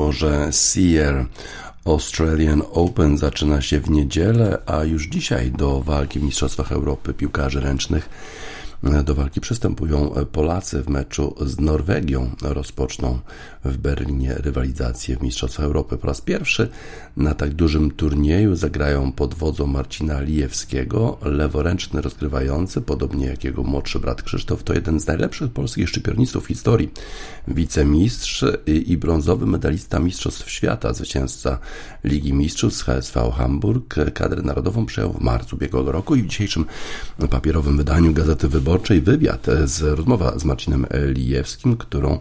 Utworze 0.00 0.52
Seer. 0.52 1.26
Australian 1.84 2.62
Open 2.72 3.18
zaczyna 3.18 3.62
się 3.62 3.80
w 3.80 3.90
niedzielę, 3.90 4.58
a 4.66 4.84
już 4.84 5.06
dzisiaj 5.06 5.50
do 5.50 5.80
walki 5.80 6.20
w 6.20 6.22
Mistrzostwach 6.22 6.72
Europy 6.72 7.14
piłkarzy 7.14 7.60
ręcznych 7.60 8.08
do 9.04 9.14
walki 9.14 9.40
przystępują 9.40 10.14
Polacy 10.32 10.82
w 10.82 10.88
meczu 10.88 11.34
z 11.40 11.60
Norwegią. 11.60 12.30
Rozpoczną 12.42 13.18
w 13.64 13.76
Berlinie 13.76 14.34
rywalizację 14.34 15.16
w 15.16 15.22
Mistrzostwach 15.22 15.66
Europy. 15.66 15.96
Po 15.96 16.06
raz 16.06 16.20
pierwszy 16.20 16.68
na 17.16 17.34
tak 17.34 17.54
dużym 17.54 17.90
turnieju 17.90 18.56
zagrają 18.56 19.12
pod 19.12 19.34
wodzą 19.34 19.66
Marcina 19.66 20.20
Lijewskiego. 20.20 21.18
Leworęczny 21.22 22.00
rozgrywający, 22.00 22.80
podobnie 22.80 23.26
jak 23.26 23.44
jego 23.44 23.62
młodszy 23.62 23.98
brat 23.98 24.22
Krzysztof, 24.22 24.62
to 24.62 24.74
jeden 24.74 25.00
z 25.00 25.06
najlepszych 25.06 25.52
polskich 25.52 25.88
szczypiornistów 25.88 26.44
w 26.44 26.48
historii. 26.48 26.90
Wicemistrz 27.48 28.44
i 28.66 28.96
brązowy 28.96 29.46
medalista 29.46 29.98
Mistrzostw 29.98 30.50
Świata, 30.50 30.92
zwycięzca 30.92 31.58
Ligi 32.04 32.32
Mistrzów 32.32 32.74
z 32.74 32.82
HSV 32.82 33.32
Hamburg. 33.36 33.94
Kadrę 34.14 34.42
narodową 34.42 34.86
przejął 34.86 35.12
w 35.12 35.20
marcu 35.20 35.56
ubiegłego 35.56 35.92
roku 35.92 36.14
i 36.14 36.22
w 36.22 36.26
dzisiejszym 36.26 36.64
papierowym 37.30 37.76
wydaniu 37.76 38.12
Gazety 38.12 38.48
Wyborczej 38.48 38.69
wywiad 39.02 39.46
z 39.64 39.82
rozmowa 39.82 40.38
z 40.38 40.44
Marcinem 40.44 40.86
Lijewskim, 40.92 41.76
którą 41.76 42.18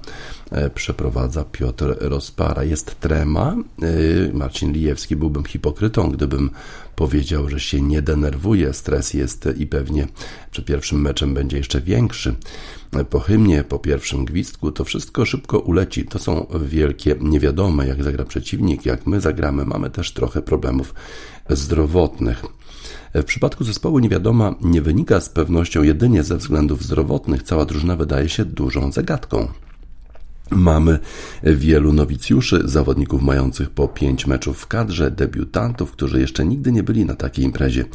E, 0.52 0.70
przeprowadza 0.70 1.44
Piotr 1.44 1.96
Rozpara. 2.00 2.64
Jest 2.64 3.00
trema. 3.00 3.56
E, 3.82 4.34
Marcin 4.34 4.72
Lijewski 4.72 5.16
byłbym 5.16 5.44
hipokrytą, 5.44 6.12
gdybym 6.12 6.50
powiedział, 6.96 7.50
że 7.50 7.60
się 7.60 7.82
nie 7.82 8.02
denerwuje. 8.02 8.74
Stres 8.74 9.14
jest 9.14 9.50
i 9.58 9.68
pewnie 9.68 10.08
przed 10.52 10.66
pierwszym 10.66 11.02
meczem 11.02 11.34
będzie 11.34 11.58
jeszcze 11.58 11.82
większy. 11.82 12.36
E, 12.94 13.06
po 13.06 13.20
hymnie, 13.20 13.64
po 13.64 13.80
pierwszym 13.80 14.26
gwizdku, 14.26 14.72
to 14.72 14.86
wszystko 14.86 15.26
szybko 15.26 15.60
uleci. 15.60 16.06
To 16.06 16.20
są 16.20 16.46
wielkie 16.62 17.16
niewiadome, 17.20 17.88
jak 17.88 18.04
zagra 18.04 18.26
przeciwnik, 18.26 18.86
jak 18.86 19.08
my 19.08 19.22
zagramy. 19.22 19.66
Mamy 19.66 19.90
też 19.90 20.12
trochę 20.12 20.42
problemów 20.42 20.94
zdrowotnych. 21.50 22.44
W 23.14 23.24
przypadku 23.24 23.64
zespołu 23.64 24.00
niewiadoma 24.00 24.56
nie 24.62 24.82
wynika 24.82 25.22
z 25.22 25.30
pewnością 25.30 25.84
jedynie 25.84 26.24
ze 26.24 26.38
względów 26.38 26.84
zdrowotnych. 26.84 27.44
Cała 27.44 27.66
drużyna 27.66 27.96
wydaje 27.96 28.30
się 28.30 28.46
dużą 28.46 28.92
zagadką. 28.92 29.48
Mamy 30.52 31.00
wielu 31.44 31.94
nowicjuszy, 31.94 32.62
zawodników 32.66 33.22
mających 33.22 33.70
po 33.70 33.88
pięć 33.88 34.28
meczów 34.28 34.60
w 34.60 34.68
kadrze, 34.68 35.12
debiutantów, 35.12 35.92
którzy 35.92 36.20
jeszcze 36.20 36.46
nigdy 36.46 36.72
nie 36.72 36.84
byli 36.84 37.06
na 37.06 37.16
takiej 37.16 37.46
imprezie. 37.46 37.86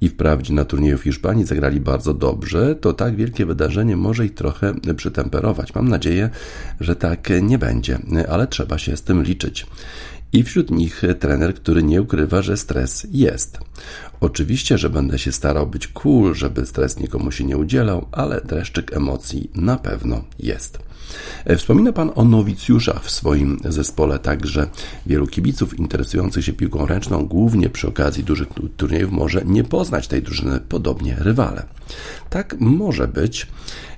I 0.00 0.08
wprawdzie 0.08 0.54
na 0.54 0.64
turnieju 0.64 0.98
w 0.98 1.02
Hiszpanii 1.02 1.44
zagrali 1.44 1.80
bardzo 1.80 2.14
dobrze, 2.14 2.74
to 2.74 2.92
tak 2.92 3.16
wielkie 3.16 3.46
wydarzenie 3.46 3.96
może 3.96 4.26
ich 4.26 4.34
trochę 4.34 4.74
przytemperować. 4.96 5.74
Mam 5.74 5.88
nadzieję, 5.88 6.30
że 6.80 6.96
tak 6.96 7.28
nie 7.42 7.58
będzie, 7.58 7.98
ale 8.28 8.46
trzeba 8.46 8.78
się 8.78 8.96
z 8.96 9.02
tym 9.02 9.22
liczyć. 9.22 9.66
I 10.32 10.42
wśród 10.42 10.70
nich 10.70 11.02
trener, 11.20 11.54
który 11.54 11.82
nie 11.82 12.02
ukrywa, 12.02 12.42
że 12.42 12.56
stres 12.56 13.06
jest. 13.10 13.58
Oczywiście, 14.20 14.78
że 14.78 14.90
będę 14.90 15.18
się 15.18 15.32
starał 15.32 15.66
być 15.66 15.86
cool, 15.86 16.34
żeby 16.34 16.66
stres 16.66 17.00
nikomu 17.00 17.30
się 17.30 17.44
nie 17.44 17.56
udzielał, 17.56 18.06
ale 18.12 18.40
dreszczyk 18.40 18.96
emocji 18.96 19.50
na 19.54 19.76
pewno 19.76 20.24
jest. 20.38 20.87
E, 21.44 21.56
wspomina 21.56 21.92
Pan 21.92 22.10
o 22.14 22.24
nowicjuszach 22.24 23.04
w 23.04 23.10
swoim 23.10 23.60
zespole, 23.64 24.18
także 24.18 24.66
wielu 25.06 25.26
kibiców 25.26 25.78
interesujących 25.78 26.44
się 26.44 26.52
piłką 26.52 26.86
ręczną, 26.86 27.26
głównie 27.26 27.70
przy 27.70 27.88
okazji 27.88 28.24
dużych 28.24 28.48
turniejów, 28.76 29.12
może 29.12 29.42
nie 29.44 29.64
poznać 29.64 30.08
tej 30.08 30.22
drużyny, 30.22 30.60
podobnie 30.68 31.16
rywale. 31.18 31.66
Tak 32.30 32.56
może 32.60 33.08
być. 33.08 33.46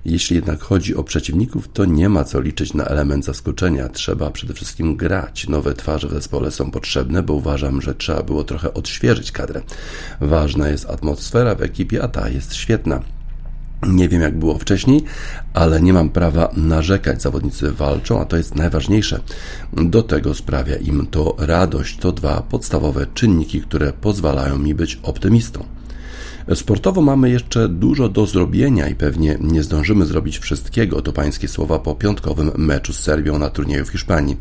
Jeśli 0.05 0.37
jednak 0.37 0.61
chodzi 0.61 0.96
o 0.96 1.05
przeciwników, 1.05 1.68
to 1.73 1.85
nie 1.85 2.09
ma 2.09 2.25
co 2.25 2.40
liczyć 2.40 2.75
na 2.75 2.85
element 2.85 3.25
zaskoczenia. 3.25 3.88
Trzeba 3.88 4.31
przede 4.31 4.55
wszystkim 4.55 4.96
grać. 4.96 5.49
Nowe 5.49 5.75
twarze 5.75 6.09
w 6.09 6.12
zespole 6.12 6.51
są 6.51 6.70
potrzebne, 6.70 7.23
bo 7.23 7.35
uważam, 7.35 7.83
że 7.83 7.94
trzeba 7.94 8.23
było 8.23 8.44
trochę 8.44 8.75
odświeżyć 8.75 9.33
kadrę. 9.33 9.62
Ważna 10.20 10.68
jest 10.68 10.90
atmosfera 10.90 11.55
w 11.55 11.62
ekipie, 11.62 12.03
a 12.03 12.09
ta 12.09 12.29
jest 12.29 12.55
świetna. 12.55 13.01
Nie 13.88 14.09
wiem, 14.09 14.23
jak 14.23 14.38
było 14.38 14.59
wcześniej, 14.59 15.05
ale 15.55 15.81
nie 15.81 15.93
mam 15.93 16.11
prawa 16.11 16.51
narzekać. 16.57 17.23
Zawodnicy 17.23 17.73
walczą, 17.73 18.21
a 18.21 18.25
to 18.25 18.37
jest 18.37 18.55
najważniejsze. 18.55 19.21
Do 19.73 20.03
tego 20.03 20.35
sprawia 20.35 20.77
im 20.77 21.07
to 21.07 21.37
radość. 21.38 21.97
To 21.99 22.12
dwa 22.12 22.43
podstawowe 22.43 23.07
czynniki, 23.14 23.61
które 23.61 23.93
pozwalają 23.93 24.59
mi 24.59 24.75
być 24.75 24.99
optymistą. 25.03 25.64
Sportowo 26.55 27.01
mamy 27.01 27.31
jeszcze 27.31 27.69
dużo 27.69 28.09
do 28.09 28.27
zrobienia 28.27 28.88
i 28.88 28.95
pewnie 28.95 29.38
nie 29.40 29.62
zdążymy 29.62 30.07
zrobić 30.07 30.38
wszystkiego. 30.38 31.03
To 31.03 31.12
pańskie 31.12 31.49
słowa 31.49 31.79
po 31.79 31.95
piątkowym 31.95 32.51
meczu 32.57 32.93
z 32.93 32.99
Serbią 32.99 33.38
na 33.38 33.51
turnieju 33.51 33.85
w 33.85 33.90
Hiszpanii. 33.90 34.37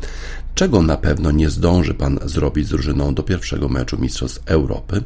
Czego 0.54 0.82
na 0.82 0.96
pewno 0.96 1.30
nie 1.30 1.50
zdąży 1.50 1.94
Pan 1.94 2.18
zrobić 2.24 2.66
z 2.66 2.70
drużyną 2.70 3.14
do 3.14 3.22
pierwszego 3.22 3.68
meczu 3.68 3.98
Mistrzostw 3.98 4.42
Europy? 4.46 5.02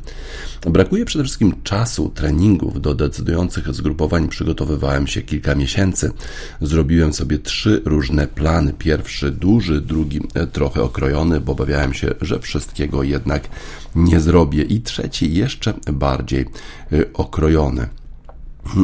Brakuje 0.67 1.05
przede 1.05 1.25
wszystkim 1.25 1.55
czasu, 1.63 2.09
treningów. 2.15 2.81
Do 2.81 2.95
decydujących 2.95 3.75
zgrupowań 3.75 4.29
przygotowywałem 4.29 5.07
się 5.07 5.23
kilka 5.23 5.55
miesięcy. 5.55 6.11
Zrobiłem 6.61 7.13
sobie 7.13 7.39
trzy 7.39 7.83
różne 7.85 8.27
plany. 8.27 8.73
Pierwszy 8.79 9.31
duży, 9.31 9.81
drugi 9.81 10.21
e, 10.35 10.47
trochę 10.47 10.83
okrojony, 10.83 11.41
bo 11.41 11.53
obawiałem 11.53 11.95
się, 11.95 12.15
że 12.21 12.41
wszystkiego 12.41 13.03
jednak 13.03 13.49
nie 13.95 14.21
zrobię. 14.21 14.63
I 14.63 14.81
trzeci 14.81 15.35
jeszcze 15.35 15.75
bardziej 15.93 16.41
e, 16.41 16.47
okrojony. 17.15 17.89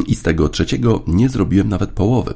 I 0.07 0.15
z 0.15 0.21
tego 0.21 0.49
trzeciego 0.49 1.01
nie 1.07 1.29
zrobiłem 1.29 1.69
nawet 1.69 1.89
połowy. 1.89 2.33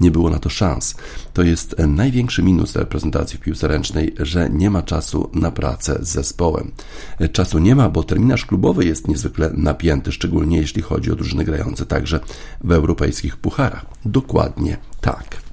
Nie 0.00 0.10
było 0.10 0.30
na 0.30 0.38
to 0.38 0.48
szans. 0.48 0.94
To 1.32 1.42
jest 1.42 1.76
największy 1.78 2.42
minus 2.42 2.76
reprezentacji 2.76 3.38
w 3.38 3.40
piłce 3.40 3.68
ręcznej, 3.68 4.14
że 4.18 4.50
nie 4.50 4.70
ma 4.70 4.82
czasu 4.82 5.30
na 5.34 5.50
pracę 5.50 5.98
z 6.00 6.08
zespołem. 6.08 6.72
Czasu 7.32 7.58
nie 7.58 7.76
ma, 7.76 7.88
bo 7.88 8.02
terminarz 8.02 8.46
klubowy 8.46 8.84
jest 8.84 9.08
niezwykle 9.08 9.50
napięty, 9.54 10.12
szczególnie 10.12 10.56
jeśli 10.56 10.82
chodzi 10.82 11.12
o 11.12 11.16
drużyny 11.16 11.44
grające 11.44 11.86
także 11.86 12.20
w 12.64 12.72
europejskich 12.72 13.36
pucharach. 13.36 13.86
Dokładnie 14.04 14.76
tak. 15.00 15.45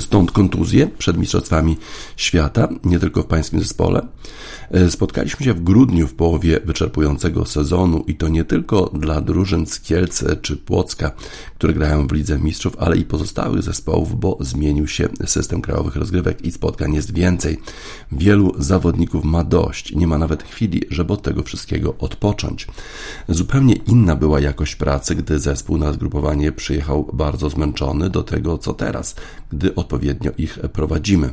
Stąd 0.00 0.32
kontuzje 0.32 0.86
przed 0.86 1.16
Mistrzostwami 1.16 1.76
Świata, 2.16 2.68
nie 2.84 2.98
tylko 2.98 3.22
w 3.22 3.26
pańskim 3.26 3.60
zespole. 3.60 4.06
E, 4.70 4.90
spotkaliśmy 4.90 5.46
się 5.46 5.54
w 5.54 5.62
grudniu 5.62 6.06
w 6.06 6.14
połowie 6.14 6.60
wyczerpującego 6.64 7.44
sezonu 7.44 8.04
i 8.06 8.14
to 8.14 8.28
nie 8.28 8.44
tylko 8.44 8.90
dla 8.94 9.20
drużyn 9.20 9.66
z 9.66 9.80
Kielce 9.80 10.36
czy 10.36 10.56
Płocka, 10.56 11.10
które 11.54 11.74
grają 11.74 12.06
w 12.06 12.12
Lidze 12.12 12.38
Mistrzów, 12.38 12.76
ale 12.78 12.96
i 12.96 13.04
pozostałych 13.04 13.62
zespołów, 13.62 14.20
bo 14.20 14.38
zmienił 14.40 14.86
się 14.86 15.08
system 15.26 15.62
krajowych 15.62 15.96
rozgrywek 15.96 16.44
i 16.44 16.52
spotkań 16.52 16.94
jest 16.94 17.14
więcej. 17.14 17.58
Wielu 18.12 18.54
zawodników 18.58 19.24
ma 19.24 19.44
dość, 19.44 19.94
nie 19.94 20.06
ma 20.06 20.18
nawet 20.18 20.42
chwili, 20.42 20.82
żeby 20.90 21.12
od 21.12 21.22
tego 21.22 21.42
wszystkiego 21.42 21.94
odpocząć. 21.98 22.66
Zupełnie 23.28 23.74
inna 23.74 24.16
była 24.16 24.40
jakość 24.40 24.76
pracy, 24.76 25.14
gdy 25.14 25.38
zespół 25.38 25.78
na 25.78 25.92
zgrupowanie 25.92 26.52
przyjechał 26.52 27.10
bardzo 27.12 27.50
zmęczony 27.50 28.10
do 28.10 28.22
tego, 28.22 28.58
co 28.58 28.74
teraz, 28.74 29.14
gdy 29.52 29.73
odpowiednio 29.74 30.30
ich 30.38 30.58
prowadzimy. 30.72 31.32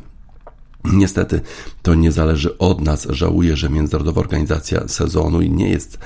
Niestety 0.86 1.42
to 1.82 1.96
nie 1.96 2.12
zależy 2.12 2.58
od 2.58 2.82
nas. 2.82 3.08
Żałuję, 3.10 3.58
że 3.58 3.70
międzynarodowa 3.70 4.22
organizacja 4.22 4.88
sezonu 4.88 5.42
nie 5.42 5.70
jest 5.70 5.98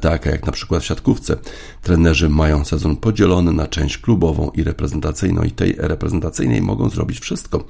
taka 0.00 0.30
jak 0.30 0.46
na 0.46 0.52
przykład 0.52 0.82
w 0.82 0.86
siatkówce. 0.86 1.36
Trenerzy 1.82 2.28
mają 2.28 2.64
sezon 2.64 2.96
podzielony 2.96 3.52
na 3.52 3.66
część 3.66 3.98
klubową 3.98 4.50
i 4.50 4.64
reprezentacyjną 4.64 5.42
i 5.42 5.50
tej 5.50 5.74
reprezentacyjnej 5.78 6.62
mogą 6.62 6.90
zrobić 6.90 7.20
wszystko. 7.20 7.64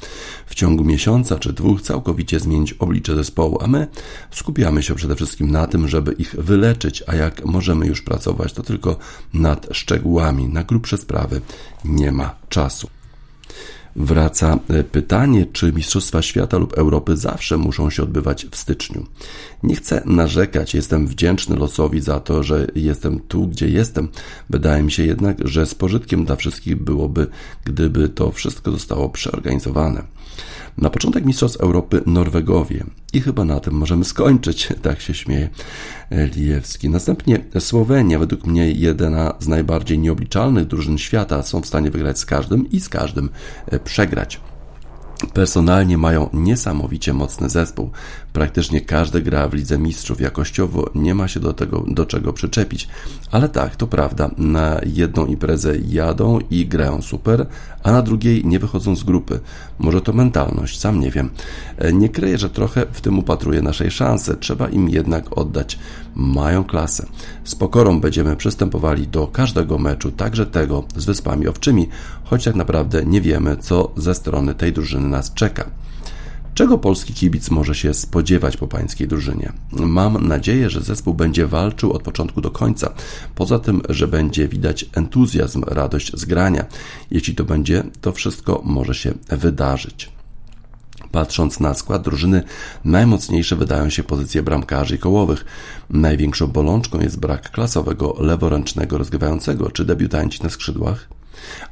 W 0.46 0.54
ciągu 0.54 0.84
miesiąca 0.84 1.38
czy 1.38 1.52
dwóch 1.52 1.82
całkowicie 1.82 2.40
zmienić 2.40 2.72
oblicze 2.72 3.14
zespołu, 3.14 3.58
a 3.62 3.66
my 3.66 3.86
skupiamy 4.30 4.82
się 4.82 4.94
przede 4.94 5.16
wszystkim 5.16 5.50
na 5.50 5.66
tym, 5.66 5.88
żeby 5.88 6.12
ich 6.12 6.36
wyleczyć, 6.38 7.02
a 7.06 7.14
jak 7.14 7.44
możemy 7.44 7.86
już 7.86 8.02
pracować, 8.02 8.52
to 8.52 8.62
tylko 8.62 8.96
nad 9.32 9.66
szczegółami. 9.72 10.48
Na 10.48 10.64
grubsze 10.64 10.98
sprawy 10.98 11.40
nie 11.84 12.12
ma 12.12 12.34
czasu. 12.48 12.88
Wraca 13.96 14.58
e, 14.68 14.84
pytanie, 14.84 15.46
czy 15.52 15.72
Mistrzostwa 15.72 16.22
Świata 16.22 16.58
lub 16.58 16.78
Europy 16.78 17.16
zawsze 17.16 17.56
muszą 17.56 17.90
się 17.90 18.02
odbywać 18.02 18.46
w 18.50 18.56
styczniu. 18.56 19.06
Nie 19.62 19.76
chcę 19.76 20.02
narzekać, 20.04 20.74
jestem 20.74 21.06
wdzięczny 21.06 21.56
losowi 21.56 22.00
za 22.00 22.20
to, 22.20 22.42
że 22.42 22.66
jestem 22.74 23.20
tu, 23.20 23.46
gdzie 23.46 23.68
jestem. 23.68 24.08
Wydaje 24.50 24.82
mi 24.82 24.92
się 24.92 25.04
jednak, 25.04 25.48
że 25.48 25.66
z 25.66 25.74
pożytkiem 25.74 26.24
dla 26.24 26.36
wszystkich 26.36 26.76
byłoby, 26.76 27.26
gdyby 27.64 28.08
to 28.08 28.32
wszystko 28.32 28.70
zostało 28.70 29.08
przeorganizowane. 29.08 30.02
Na 30.78 30.90
początek 30.90 31.24
Mistrzostw 31.24 31.60
Europy 31.60 32.02
Norwegowie. 32.06 32.84
I 33.12 33.20
chyba 33.20 33.44
na 33.44 33.60
tym 33.60 33.74
możemy 33.74 34.04
skończyć, 34.04 34.68
tak 34.82 35.00
się 35.00 35.14
śmieje 35.14 35.48
Lijewski. 36.10 36.90
Następnie 36.90 37.44
Słowenia, 37.58 38.18
według 38.18 38.46
mnie 38.46 38.72
jedna 38.72 39.34
z 39.38 39.48
najbardziej 39.48 39.98
nieobliczalnych 39.98 40.66
drużyn 40.66 40.98
świata, 40.98 41.42
są 41.42 41.60
w 41.60 41.66
stanie 41.66 41.90
wygrać 41.90 42.18
z 42.18 42.26
każdym 42.26 42.70
i 42.70 42.80
z 42.80 42.88
każdym 42.88 43.28
przegrać. 43.84 44.40
Personalnie 45.32 45.98
mają 45.98 46.30
niesamowicie 46.32 47.12
mocny 47.12 47.50
zespół. 47.50 47.90
Praktycznie 48.32 48.80
każdy 48.80 49.22
gra 49.22 49.48
w 49.48 49.54
Lidze 49.54 49.78
Mistrzów. 49.78 50.20
Jakościowo 50.20 50.90
nie 50.94 51.14
ma 51.14 51.28
się 51.28 51.40
do 51.40 51.52
tego 51.52 51.84
do 51.88 52.06
czego 52.06 52.32
przyczepić. 52.32 52.88
Ale 53.30 53.48
tak, 53.48 53.76
to 53.76 53.86
prawda, 53.86 54.30
na 54.38 54.80
jedną 54.86 55.26
imprezę 55.26 55.74
jadą 55.88 56.38
i 56.50 56.66
grają 56.66 57.02
super, 57.02 57.46
a 57.82 57.92
na 57.92 58.02
drugiej 58.02 58.44
nie 58.44 58.58
wychodzą 58.58 58.96
z 58.96 59.04
grupy. 59.04 59.40
Może 59.78 60.00
to 60.00 60.12
mentalność, 60.12 60.80
sam 60.80 61.00
nie 61.00 61.10
wiem. 61.10 61.30
E, 61.78 61.92
nie 61.92 62.08
kryję, 62.08 62.38
że 62.38 62.50
trochę 62.50 62.86
w 62.92 63.00
tym 63.00 63.18
upatruję 63.18 63.62
naszej 63.62 63.90
szansy. 63.90 64.36
Trzeba 64.40 64.68
im 64.68 64.88
jednak 64.88 65.38
oddać. 65.38 65.78
Mają 66.14 66.64
klasę. 66.64 67.06
Z 67.44 67.54
pokorą 67.54 68.00
będziemy 68.00 68.36
przystępowali 68.36 69.08
do 69.08 69.26
każdego 69.26 69.78
meczu, 69.78 70.12
także 70.12 70.46
tego 70.46 70.84
z 70.96 71.04
Wyspami 71.04 71.48
Owczymi, 71.48 71.88
choć 72.34 72.44
tak 72.44 72.54
naprawdę 72.54 73.04
nie 73.04 73.20
wiemy, 73.20 73.56
co 73.56 73.92
ze 73.96 74.14
strony 74.14 74.54
tej 74.54 74.72
drużyny 74.72 75.08
nas 75.08 75.34
czeka. 75.34 75.70
Czego 76.54 76.78
polski 76.78 77.14
kibic 77.14 77.50
może 77.50 77.74
się 77.74 77.94
spodziewać 77.94 78.56
po 78.56 78.66
pańskiej 78.66 79.08
drużynie? 79.08 79.52
Mam 79.72 80.28
nadzieję, 80.28 80.70
że 80.70 80.80
zespół 80.80 81.14
będzie 81.14 81.46
walczył 81.46 81.92
od 81.92 82.02
początku 82.02 82.40
do 82.40 82.50
końca. 82.50 82.92
Poza 83.34 83.58
tym, 83.58 83.82
że 83.88 84.08
będzie 84.08 84.48
widać 84.48 84.86
entuzjazm, 84.94 85.64
radość 85.66 86.12
z 86.16 86.24
grania. 86.24 86.64
Jeśli 87.10 87.34
to 87.34 87.44
będzie, 87.44 87.84
to 88.00 88.12
wszystko 88.12 88.62
może 88.64 88.94
się 88.94 89.14
wydarzyć. 89.28 90.12
Patrząc 91.12 91.60
na 91.60 91.74
skład 91.74 92.02
drużyny, 92.02 92.42
najmocniejsze 92.84 93.56
wydają 93.56 93.90
się 93.90 94.02
pozycje 94.02 94.42
bramkarzy 94.42 94.94
i 94.94 94.98
kołowych. 94.98 95.44
Największą 95.90 96.46
bolączką 96.46 97.00
jest 97.00 97.20
brak 97.20 97.50
klasowego 97.50 98.16
leworęcznego 98.18 98.98
rozgrywającego. 98.98 99.70
Czy 99.70 99.84
debiutanci 99.84 100.42
na 100.42 100.50
skrzydłach? 100.50 101.08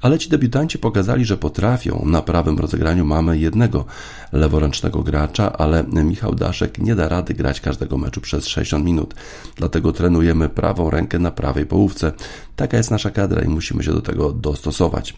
Ale 0.00 0.18
ci 0.18 0.28
debiutanci 0.28 0.78
pokazali, 0.78 1.24
że 1.24 1.36
potrafią. 1.36 2.02
Na 2.06 2.22
prawym 2.22 2.58
rozegraniu 2.58 3.04
mamy 3.04 3.38
jednego 3.38 3.84
leworęcznego 4.32 5.02
gracza, 5.02 5.52
ale 5.52 5.84
Michał 5.84 6.34
Daszek 6.34 6.78
nie 6.78 6.94
da 6.94 7.08
rady 7.08 7.34
grać 7.34 7.60
każdego 7.60 7.98
meczu 7.98 8.20
przez 8.20 8.46
60 8.46 8.84
minut. 8.84 9.14
Dlatego 9.56 9.92
trenujemy 9.92 10.48
prawą 10.48 10.90
rękę 10.90 11.18
na 11.18 11.30
prawej 11.30 11.66
połówce. 11.66 12.12
Taka 12.56 12.76
jest 12.76 12.90
nasza 12.90 13.10
kadra 13.10 13.42
i 13.42 13.48
musimy 13.48 13.82
się 13.84 13.92
do 13.92 14.02
tego 14.02 14.32
dostosować. 14.32 15.14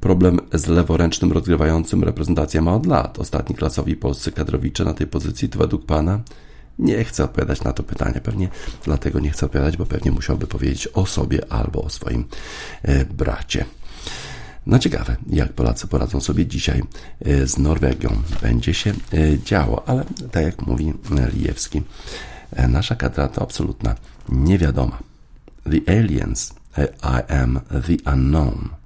Problem 0.00 0.40
z 0.52 0.66
leworęcznym 0.66 1.32
rozgrywającym 1.32 2.04
reprezentacja 2.04 2.62
ma 2.62 2.74
od 2.74 2.86
lat. 2.86 3.18
Ostatni 3.18 3.56
klasowi 3.56 3.96
polscy 3.96 4.32
kadrowicze 4.32 4.84
na 4.84 4.94
tej 4.94 5.06
pozycji 5.06 5.48
to 5.48 5.58
według 5.58 5.86
Pana 5.86 6.20
nie 6.78 7.04
chcę 7.04 7.24
odpowiadać 7.24 7.64
na 7.64 7.72
to 7.72 7.82
pytanie. 7.82 8.20
Pewnie 8.20 8.48
dlatego 8.84 9.20
nie 9.20 9.30
chcę 9.30 9.46
odpowiadać, 9.46 9.76
bo 9.76 9.86
pewnie 9.86 10.10
musiałby 10.10 10.46
powiedzieć 10.46 10.88
o 10.94 11.06
sobie 11.06 11.52
albo 11.52 11.82
o 11.82 11.90
swoim 11.90 12.24
e, 12.82 13.04
bracie. 13.04 13.64
No 14.68 14.78
ciekawe, 14.78 15.16
jak 15.30 15.52
Polacy 15.52 15.86
poradzą 15.86 16.20
sobie 16.20 16.46
dzisiaj 16.46 16.82
e, 17.24 17.46
z 17.46 17.58
Norwegią. 17.58 18.22
Będzie 18.42 18.74
się 18.74 18.90
e, 18.90 19.38
działo, 19.44 19.88
ale 19.88 20.04
tak 20.30 20.44
jak 20.44 20.66
mówi 20.66 20.94
Lijewski, 21.32 21.82
nasza 22.68 22.94
kadra 22.94 23.28
to 23.28 23.42
absolutna 23.42 23.94
niewiadoma. 24.28 24.98
The 25.64 25.98
aliens, 25.98 26.54
I 27.02 27.32
am 27.32 27.60
the 27.70 28.12
unknown. 28.12 28.77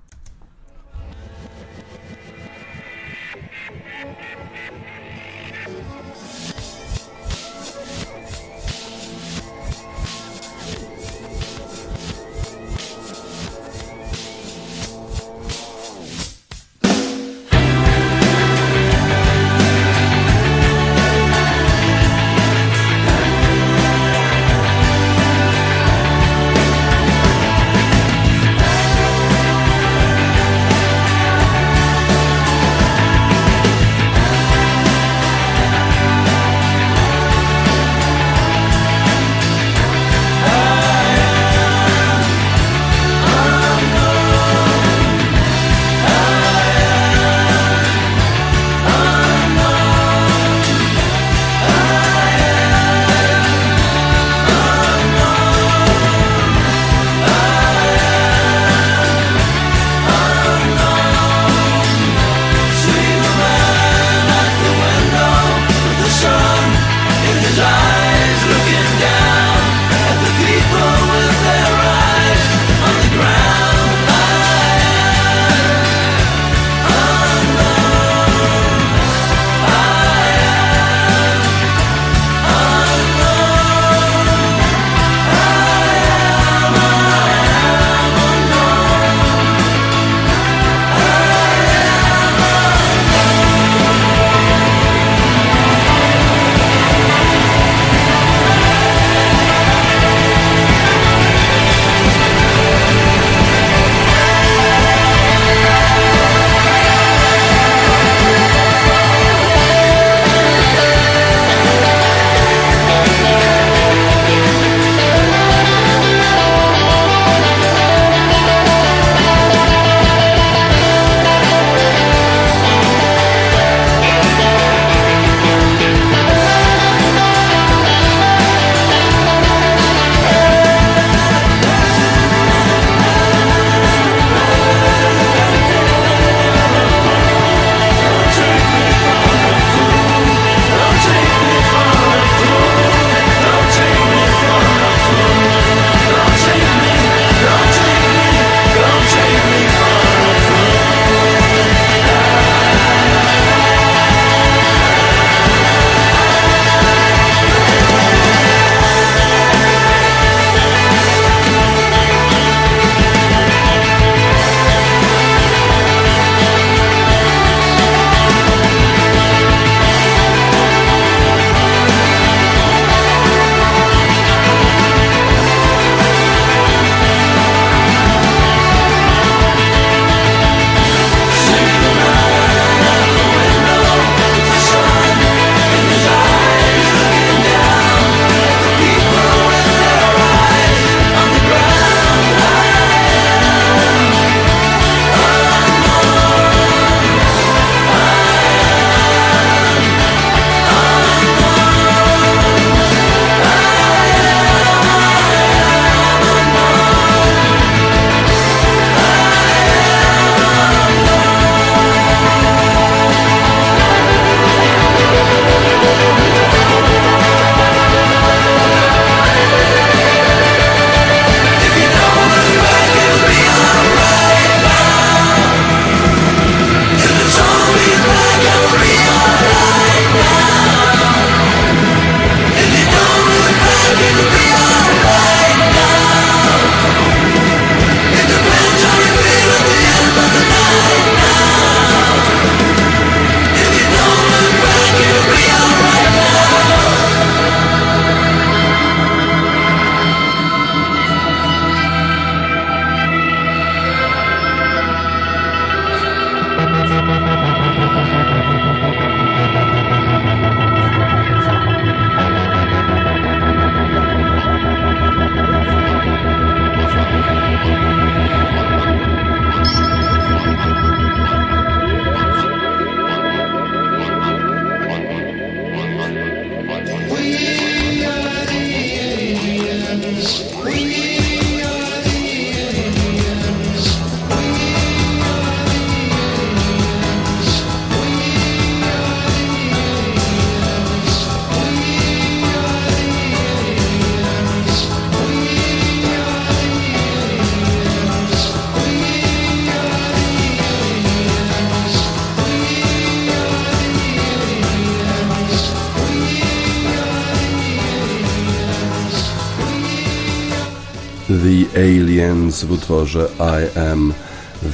Aliens 312.53 312.65
w 312.65 312.75
utworze 312.75 313.29
I 313.39 313.79
Am 313.79 314.15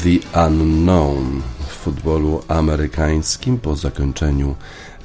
The 0.03 0.47
Unknown 0.47 1.43
futbolu 1.89 2.43
amerykańskim 2.49 3.59
po 3.59 3.77
zakończeniu 3.77 4.55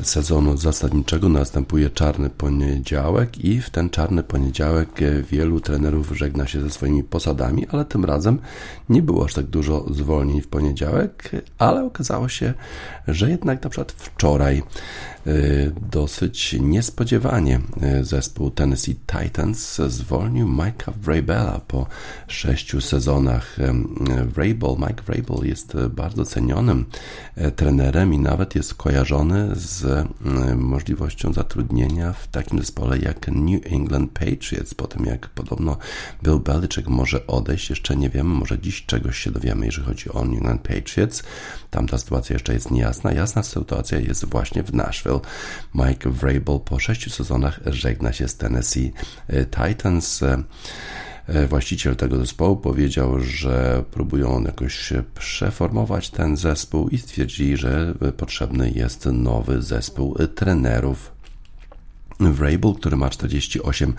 sezonu 0.01 0.57
zasadniczego 0.57 1.29
następuje 1.29 1.89
czarny 1.89 2.29
poniedziałek 2.29 3.45
i 3.45 3.61
w 3.61 3.69
ten 3.69 3.89
czarny 3.89 4.23
poniedziałek 4.23 4.89
wielu 5.31 5.59
trenerów 5.59 6.11
żegna 6.17 6.47
się 6.47 6.61
ze 6.61 6.69
swoimi 6.69 7.03
posadami, 7.03 7.67
ale 7.67 7.85
tym 7.85 8.05
razem 8.05 8.39
nie 8.89 9.01
było 9.01 9.25
aż 9.25 9.33
tak 9.33 9.45
dużo 9.45 9.85
zwolnień 9.93 10.41
w 10.41 10.47
poniedziałek, 10.47 11.31
ale 11.57 11.85
okazało 11.85 12.29
się, 12.29 12.53
że 13.07 13.29
jednak 13.29 13.63
na 13.63 13.69
przykład 13.69 13.91
wczoraj 13.91 14.63
y, 15.27 15.71
dosyć 15.91 16.55
niespodziewanie 16.59 17.59
y, 17.99 18.05
zespół 18.05 18.51
Tennessee 18.51 18.95
Titans 18.95 19.81
zwolnił 19.87 20.47
Mike'a 20.47 20.93
Vrabela 21.01 21.61
po 21.67 21.87
sześciu 22.27 22.81
sezonach. 22.81 23.57
Vrabel, 24.35 24.75
Mike 24.77 25.03
Vrabel 25.03 25.47
jest 25.47 25.77
bardzo 25.89 26.25
cenionym 26.73 26.85
trenerem 27.55 28.13
i 28.13 28.19
nawet 28.19 28.55
jest 28.55 28.73
kojarzony 28.73 29.49
z 29.55 30.07
możliwością 30.55 31.33
zatrudnienia 31.33 32.13
w 32.13 32.27
takim 32.27 32.59
zespole 32.59 32.99
jak 32.99 33.27
New 33.27 33.61
England 33.71 34.11
Patriots, 34.11 34.73
po 34.73 34.87
tym 34.87 35.05
jak 35.05 35.29
podobno 35.29 35.77
Bill 36.23 36.39
Belichick 36.39 36.87
może 36.87 37.27
odejść, 37.27 37.69
jeszcze 37.69 37.95
nie 37.95 38.09
wiemy, 38.09 38.29
może 38.29 38.59
dziś 38.59 38.85
czegoś 38.85 39.17
się 39.17 39.31
dowiemy, 39.31 39.65
jeżeli 39.65 39.87
chodzi 39.87 40.09
o 40.09 40.25
New 40.25 40.37
England 40.37 40.61
Patriots. 40.61 41.23
Tam 41.69 41.87
ta 41.87 41.97
sytuacja 41.97 42.33
jeszcze 42.33 42.53
jest 42.53 42.71
niejasna. 42.71 43.11
Jasna 43.11 43.43
sytuacja 43.43 43.99
jest 43.99 44.25
właśnie 44.25 44.63
w 44.63 44.73
Nashville. 44.73 45.19
Mike 45.75 46.09
Vrabel 46.09 46.59
po 46.65 46.79
sześciu 46.79 47.09
sezonach 47.09 47.59
żegna 47.65 48.13
się 48.13 48.27
z 48.27 48.37
Tennessee 48.37 48.93
Titans. 49.51 50.23
Właściciel 51.49 51.95
tego 51.95 52.17
zespołu 52.17 52.55
powiedział, 52.55 53.19
że 53.19 53.83
próbują 53.91 54.43
jakoś 54.43 54.93
przeformować 55.15 56.09
ten 56.09 56.37
zespół 56.37 56.89
i 56.89 56.97
stwierdzili, 56.97 57.57
że 57.57 57.93
potrzebny 58.17 58.71
jest 58.75 59.05
nowy 59.05 59.61
zespół 59.61 60.15
trenerów. 60.35 61.11
Vrabel, 62.19 62.73
który 62.73 62.97
ma 62.97 63.09
48 63.09 63.93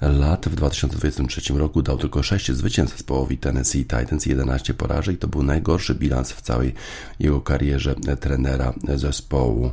lat, 0.00 0.48
w 0.48 0.54
2023 0.54 1.54
roku 1.54 1.82
dał 1.82 1.98
tylko 1.98 2.22
6 2.22 2.52
zwycięstw 2.52 2.96
zespołowi 2.96 3.38
Tennessee 3.38 3.84
Titans, 3.84 4.26
11 4.26 4.74
porażek. 4.74 5.18
To 5.18 5.28
był 5.28 5.42
najgorszy 5.42 5.94
bilans 5.94 6.32
w 6.32 6.40
całej 6.40 6.74
jego 7.20 7.40
karierze 7.40 7.94
trenera 8.20 8.74
zespołu. 8.94 9.70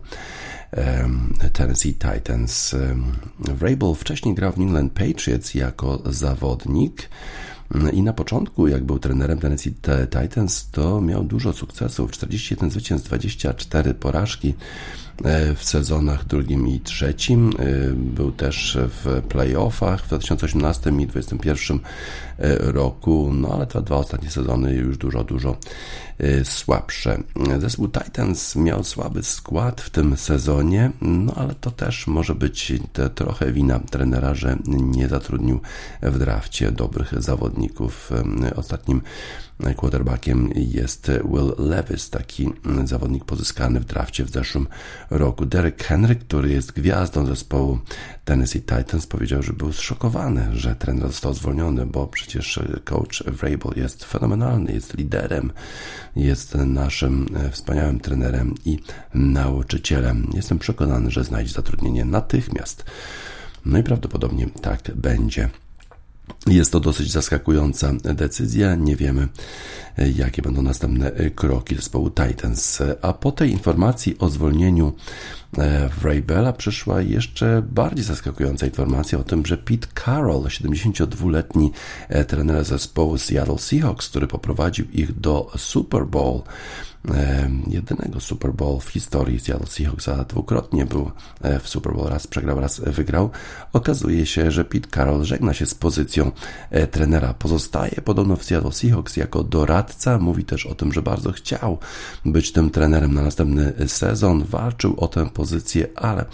Tennessee 1.54 1.94
Titans. 1.94 2.76
Vrabel 3.40 3.96
wcześniej 3.96 4.36
grał 4.36 4.52
w 4.52 4.58
New 4.58 4.68
England 4.68 4.94
Patriots 4.94 5.54
jako 5.54 6.02
zawodnik. 6.06 7.10
I 7.94 8.04
na 8.04 8.14
początku, 8.14 8.68
jak 8.68 8.84
był 8.84 9.00
trenerem 9.00 9.40
Tennessee 9.40 9.74
Titans, 10.22 10.70
to 10.72 11.02
miał 11.02 11.24
dużo 11.24 11.54
sukcesów: 11.54 12.12
41 12.12 12.72
zwycięstw, 12.72 13.08
24 13.08 13.94
porażki. 13.94 14.54
E, 15.24 15.56
w 15.56 15.64
sezonach 15.64 16.26
drugim 16.26 16.68
i 16.68 16.80
trzecim. 16.80 17.50
E, 17.50 17.94
był 17.94 18.32
też 18.32 18.78
w 18.82 19.22
playoffach 19.30 20.04
w 20.04 20.08
2018 20.08 20.90
i 20.90 21.08
2021 21.08 21.80
e, 22.40 22.72
roku, 22.72 23.32
no 23.34 23.50
ale 23.54 23.68
te 23.68 23.82
dwa 23.82 23.96
ostatnie 23.96 24.30
sezony 24.30 24.74
już 24.74 24.98
dużo, 24.98 25.24
dużo 25.24 25.58
słabsze. 26.44 27.24
Zespół 27.60 27.88
Titans 27.88 28.56
miał 28.56 28.84
słaby 28.84 29.24
skład 29.24 29.82
w 29.82 29.90
tym 29.90 30.18
sezonie, 30.18 30.92
no 31.02 31.34
ale 31.36 31.56
to 31.56 31.72
też 31.72 32.08
może 32.08 32.36
być 32.36 32.74
trochę 33.16 33.52
wina 33.52 33.80
trenera, 33.80 34.34
że 34.34 34.58
nie 34.66 35.08
zatrudnił 35.08 35.60
w 36.02 36.20
drafcie 36.20 36.72
dobrych 36.72 37.22
zawodników. 37.22 38.12
Ostatnim 38.56 39.02
quarterbackiem 39.76 40.50
jest 40.56 41.12
Will 41.32 41.54
Levis, 41.58 42.10
taki 42.10 42.50
zawodnik 42.86 43.26
pozyskany 43.26 43.80
w 43.80 43.86
drafcie 43.86 44.26
w 44.26 44.30
zeszłym 44.30 44.68
roku. 45.10 45.46
Derek 45.46 45.84
Henry, 45.84 46.16
który 46.16 46.50
jest 46.50 46.72
gwiazdą 46.72 47.26
zespołu 47.26 47.80
Tennessee 48.26 48.62
Titans, 48.62 49.08
powiedział, 49.08 49.44
że 49.44 49.54
był 49.54 49.74
zszokowany, 49.74 50.48
że 50.54 50.76
trener 50.76 51.08
został 51.08 51.34
zwolniony, 51.34 51.86
bo 51.86 52.08
przecież 52.08 52.60
coach 52.84 53.24
Vrabel 53.28 53.72
jest 53.76 54.04
fenomenalny, 54.04 54.74
jest 54.74 54.98
liderem, 54.98 55.52
jest 56.16 56.56
naszym 56.56 57.26
wspaniałym 57.52 58.00
trenerem 58.00 58.56
i 58.66 58.80
nauczycielem. 59.14 60.28
Jestem 60.34 60.60
przekonany, 60.60 61.12
że 61.12 61.24
znajdzie 61.24 61.54
zatrudnienie 61.54 62.06
natychmiast. 62.06 62.86
No 63.66 63.78
i 63.78 63.84
prawdopodobnie 63.84 64.48
tak 64.62 64.82
będzie. 64.96 65.50
Jest 66.48 66.72
to 66.72 66.80
dosyć 66.80 67.12
zaskakująca 67.12 67.94
decyzja. 67.94 68.76
Nie 68.76 68.96
wiemy, 68.96 69.28
jakie 70.16 70.42
będą 70.42 70.62
następne 70.62 71.12
kroki 71.36 71.76
zespołu 71.76 72.10
Titans. 72.10 72.82
A 73.02 73.14
po 73.14 73.32
tej 73.32 73.52
informacji 73.52 74.18
o 74.20 74.30
zwolnieniu 74.30 74.94
e, 75.58 75.90
Vrabela 75.90 76.54
przyszła 76.54 77.02
jeszcze 77.02 77.62
bardziej 77.72 78.06
zaskakująca 78.06 78.66
informacja 78.66 79.20
o 79.20 79.24
tym, 79.24 79.46
że 79.46 79.58
Pete 79.58 79.88
Carroll, 80.06 80.44
72-letni 80.44 81.72
e, 82.10 82.26
trener 82.26 82.66
zespołu 82.66 83.18
Seattle 83.18 83.58
Seahawks, 83.58 84.10
który 84.10 84.28
poprowadził 84.28 84.86
ich 84.92 85.20
do 85.20 85.52
Super 85.58 86.06
Bowl, 86.06 86.42
jedynego 87.68 88.20
Super 88.20 88.54
Bowl 88.54 88.80
w 88.80 88.90
historii 88.90 89.40
Seattle 89.40 89.68
Seahawks, 89.68 90.08
a 90.08 90.24
dwukrotnie 90.24 90.86
był 90.86 91.12
e, 91.42 91.60
w 91.60 91.70
Super 91.70 91.94
Bowl, 91.94 92.10
raz 92.10 92.28
przegrał, 92.28 92.60
raz 92.60 92.80
wygrał. 92.80 93.30
Okazuje 93.74 94.26
się, 94.26 94.52
że 94.52 94.66
Pete 94.66 94.90
Carroll 94.90 95.24
żegna 95.24 95.54
się 95.54 95.66
z 95.66 95.74
pozycją 95.76 96.32
e, 96.70 96.88
trenera. 96.88 97.34
Pozostaje 97.34 97.92
podobno 97.92 98.36
w 98.36 98.44
Seattle 98.44 98.72
Seahawks 98.72 99.18
jako 99.18 99.44
doradca. 99.44 100.18
Mówi 100.18 100.44
też 100.44 100.66
o 100.66 100.76
tym, 100.76 100.94
że 100.94 101.02
bardzo 101.02 101.32
chciał 101.32 101.78
być 102.26 102.52
tym 102.52 102.70
trenerem 102.70 103.14
na 103.14 103.22
następny 103.22 103.74
sezon. 103.88 104.44
Walczył 104.44 104.96
o 104.98 105.08
tę 105.08 105.30
ale 105.96 106.26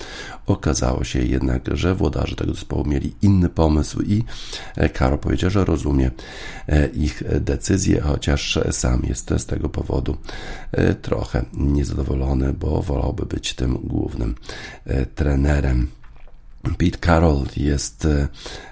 okazało 0.45 1.03
się 1.03 1.19
jednak, 1.19 1.61
że 1.71 1.95
włodarze 1.95 2.35
tego 2.35 2.53
zespołu 2.53 2.85
mieli 2.85 3.15
inny 3.21 3.49
pomysł 3.49 4.01
i 4.01 4.23
e, 4.75 4.89
Carroll 4.89 5.19
powiedział, 5.19 5.49
że 5.49 5.65
rozumie 5.65 6.11
ich 6.93 7.23
decyzję, 7.39 8.01
chociaż 8.01 8.59
sam 8.71 9.01
jest 9.03 9.33
z 9.37 9.45
tego 9.45 9.69
powodu 9.69 10.17
E, 10.75 10.95
trochę 10.95 11.45
niezadowolony, 11.53 12.53
bo 12.53 12.81
wolałby 12.81 13.25
być 13.25 13.53
tym 13.53 13.77
głównym 13.83 14.35
e, 14.85 15.05
trenerem. 15.05 15.87
Pete 16.77 16.97
Carroll 17.05 17.45
jest 17.57 18.07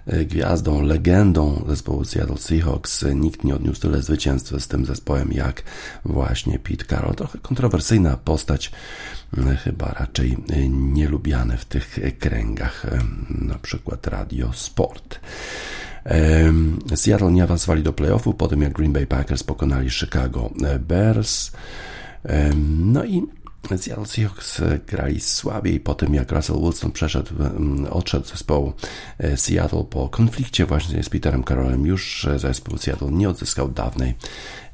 e, 0.07 0.25
gwiazdą, 0.25 0.81
legendą 0.81 1.65
zespołu 1.67 2.05
Seattle 2.05 2.37
Seahawks. 2.37 3.05
Nikt 3.15 3.43
nie 3.43 3.55
odniósł 3.55 3.81
tyle 3.81 4.01
zwycięstw 4.01 4.63
z 4.63 4.67
tym 4.67 4.85
zespołem 4.85 5.31
jak 5.31 5.63
właśnie 6.05 6.59
Pete 6.59 6.85
Carroll. 6.85 7.15
Trochę 7.15 7.39
kontrowersyjna 7.39 8.17
postać, 8.17 8.71
chyba 9.63 9.91
raczej 9.99 10.37
nielubiany 10.69 11.57
w 11.57 11.65
tych 11.65 11.99
kręgach, 12.19 12.85
na 13.29 13.55
przykład 13.55 14.07
Radio 14.07 14.53
Sport. 14.53 15.19
Seattle 16.95 17.31
nie 17.31 17.43
awansowali 17.43 17.83
do 17.83 17.93
playoffu 17.93 18.33
po 18.33 18.47
tym, 18.47 18.61
jak 18.61 18.73
Green 18.73 18.93
Bay 18.93 19.07
Packers 19.07 19.43
pokonali 19.43 19.89
Chicago 19.89 20.49
Bears. 20.79 21.51
No 22.79 23.05
i 23.05 23.23
Seattle 23.77 24.05
Seahawks 24.05 24.61
grali 24.87 25.19
słabiej 25.19 25.79
po 25.79 25.95
tym, 25.95 26.13
jak 26.13 26.31
Russell 26.31 26.59
Wilson 26.59 26.91
przeszedł, 26.91 27.33
odszedł 27.89 28.25
z 28.25 28.31
zespołu 28.31 28.73
e, 29.17 29.37
Seattle 29.37 29.83
po 29.83 30.09
konflikcie 30.09 30.65
właśnie 30.65 31.03
z 31.03 31.09
Peterem 31.09 31.43
Carrollem. 31.43 31.85
Już 31.85 32.27
zespół 32.35 32.77
Seattle 32.77 33.11
nie 33.11 33.29
odzyskał 33.29 33.69
dawnej 33.69 34.13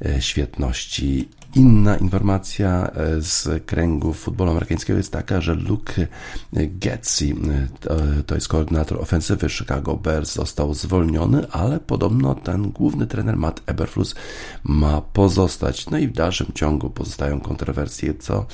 e, 0.05 0.22
świetności 0.22 1.30
Inna 1.56 1.97
informacja 1.97 2.91
e, 2.91 3.22
z 3.22 3.66
kręgów 3.66 4.20
futbolu 4.20 4.52
amerykańskiego 4.52 4.97
jest 4.97 5.12
taka, 5.12 5.41
że 5.41 5.54
Luke 5.54 6.08
Getzi, 6.54 7.36
e, 7.89 8.24
to 8.24 8.36
jest 8.36 8.47
koordynator 8.47 9.02
ofensywy 9.02 9.50
Chicago 9.50 9.95
Bears, 9.95 10.34
został 10.34 10.74
zwolniony, 10.74 11.52
ale 11.52 11.80
podobno 11.80 12.36
ten 12.36 12.72
główny 12.72 13.08
trener 13.08 13.38
Matt 13.38 13.62
Eberflus 13.66 14.16
ma 14.64 15.02
pozostać. 15.02 15.89
No 15.89 15.97
i 15.97 16.08
w 16.08 16.14
dalszym 16.14 16.47
ciągu 16.56 16.89
pozostają 16.89 17.41
kontrowersje, 17.41 18.14
co 18.14 18.45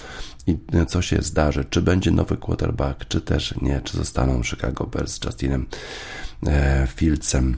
i 0.47 0.57
co 0.87 1.01
się 1.01 1.21
zdarzy, 1.21 1.65
czy 1.69 1.81
będzie 1.81 2.11
nowy 2.11 2.37
quarterback, 2.37 3.07
czy 3.07 3.21
też 3.21 3.55
nie, 3.61 3.81
czy 3.83 3.97
zostaną 3.97 4.43
Chicago 4.43 4.85
Bears 4.85 5.11
z 5.11 5.25
Justinem 5.25 5.65
e, 6.47 6.87
Fieldsem 6.95 7.57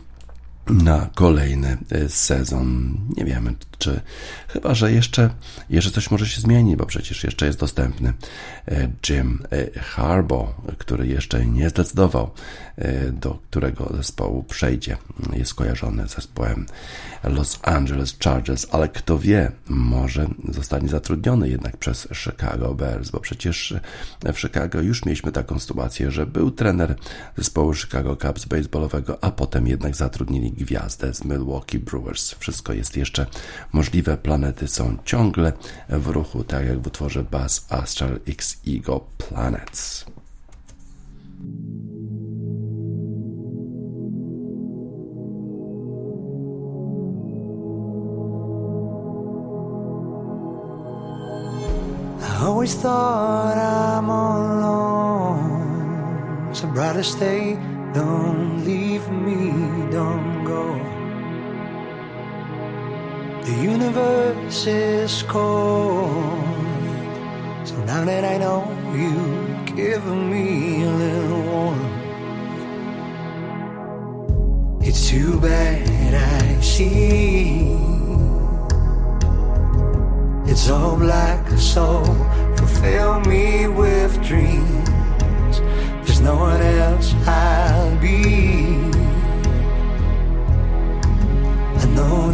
na 0.70 1.10
kolejny 1.16 1.78
e, 1.92 2.10
sezon. 2.10 2.98
Nie 3.18 3.26
wiemy, 3.26 3.54
czy 3.78 4.02
chyba, 4.48 4.76
że 4.76 4.92
jeszcze, 4.92 5.30
jeszcze 5.70 5.92
coś 5.92 6.12
może 6.12 6.28
się 6.28 6.42
zmienić, 6.42 6.76
bo 6.76 6.86
przecież 6.86 7.24
jeszcze 7.24 7.46
jest 7.46 7.60
dostępny 7.60 8.14
e, 8.68 8.90
Jim 9.10 9.44
e, 9.52 9.80
Harbaugh, 9.80 10.50
który 10.78 11.08
jeszcze 11.08 11.46
nie 11.46 11.70
zdecydował, 11.70 12.32
do 13.12 13.40
którego 13.50 13.94
zespołu 13.98 14.44
przejdzie. 14.44 14.98
Jest 15.34 15.54
kojarzony 15.54 16.08
z 16.08 16.16
zespołem 16.16 16.66
Los 17.24 17.60
Angeles 17.64 18.18
Chargers, 18.24 18.68
ale 18.72 18.90
kto 18.90 19.20
wie, 19.20 19.52
może 19.70 20.28
zostanie 20.50 20.90
zatrudniony 20.90 21.50
jednak 21.50 21.78
przez 21.78 22.08
Chicago 22.14 22.74
Bears, 22.74 23.12
bo 23.12 23.20
przecież 23.20 23.74
w 24.34 24.40
Chicago 24.40 24.82
już 24.82 25.06
mieliśmy 25.06 25.32
taką 25.32 25.60
sytuację, 25.60 26.12
że 26.12 26.26
był 26.26 26.52
trener 26.52 26.96
zespołu 27.38 27.74
Chicago 27.74 28.16
Cubs 28.16 28.46
baseballowego, 28.46 29.24
a 29.24 29.32
potem 29.32 29.68
jednak 29.68 29.96
zatrudnili 29.96 30.54
gwiazdę 30.58 31.14
z 31.14 31.26
Milwaukee 31.26 31.80
Brewers. 31.80 32.32
Wszystko 32.32 32.74
jest 32.74 32.98
jeszcze 32.98 33.26
możliwe, 33.74 34.18
planety 34.18 34.68
są 34.68 34.98
ciągle 35.06 35.54
w 35.90 36.08
ruchu, 36.08 36.44
tak 36.44 36.66
jak 36.66 36.80
w 36.80 36.88
utworze 36.88 37.24
Bass 37.24 37.66
Astral 37.70 38.20
X 38.28 38.62
Ego 38.68 39.06
Planets. 39.18 40.06
Always 52.40 52.76
thought 52.76 53.58
I'm 53.58 54.10
alone. 54.10 55.58
So 56.54 56.68
brother, 56.68 57.04
stay, 57.04 57.58
don't 57.94 58.66
leave 58.66 59.10
me, 59.12 59.52
don't 59.92 60.37
go. 60.48 60.64
The 63.44 63.56
universe 63.74 64.66
is 64.68 65.24
cold. 65.24 66.44
So 67.66 67.76
now 67.86 68.04
that 68.06 68.24
I 68.24 68.38
know 68.38 68.60
you 69.02 69.14
give 69.76 70.06
me 70.06 70.84
a 70.84 70.94
little 71.04 71.42
warmth. 71.52 71.94
It's 74.88 75.10
too 75.10 75.40
bad 75.40 76.14
I 76.14 76.62
see 76.62 77.78
it's 80.58 80.70
all 80.70 80.98
black, 80.98 81.48
so 81.58 82.04
fulfill 82.58 83.20
me 83.22 83.68
with 83.68 84.12
dreams. 84.24 85.62
There's 86.04 86.20
no 86.20 86.36
one 86.36 86.62
else 86.62 87.14
I'll 87.28 87.96
be. 88.02 88.97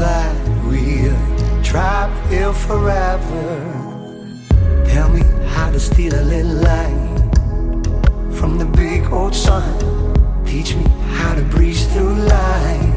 That 0.04 0.36
we'll 0.68 1.18
trapped 1.64 2.20
here 2.30 2.54
forever. 2.68 3.46
Tell 4.92 5.10
me 5.16 5.24
how 5.56 5.72
to 5.72 5.80
steal 5.80 6.14
a 6.14 6.26
little 6.34 6.58
light 6.72 7.20
from 8.38 8.52
the 8.62 8.66
big 8.66 9.02
old 9.18 9.34
sun. 9.34 9.74
Teach 10.46 10.76
me 10.76 10.86
how 11.20 11.34
to 11.36 11.44
breeze 11.54 11.86
through 11.94 12.16
life 12.38 12.96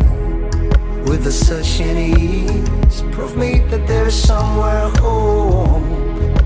with 1.09 1.33
a 1.33 1.35
such 1.49 1.81
an 1.89 1.97
ease. 1.97 3.03
Prove 3.15 3.37
me 3.37 3.51
that 3.71 3.87
there's 3.87 4.19
somewhere 4.31 4.89
home, 5.05 5.87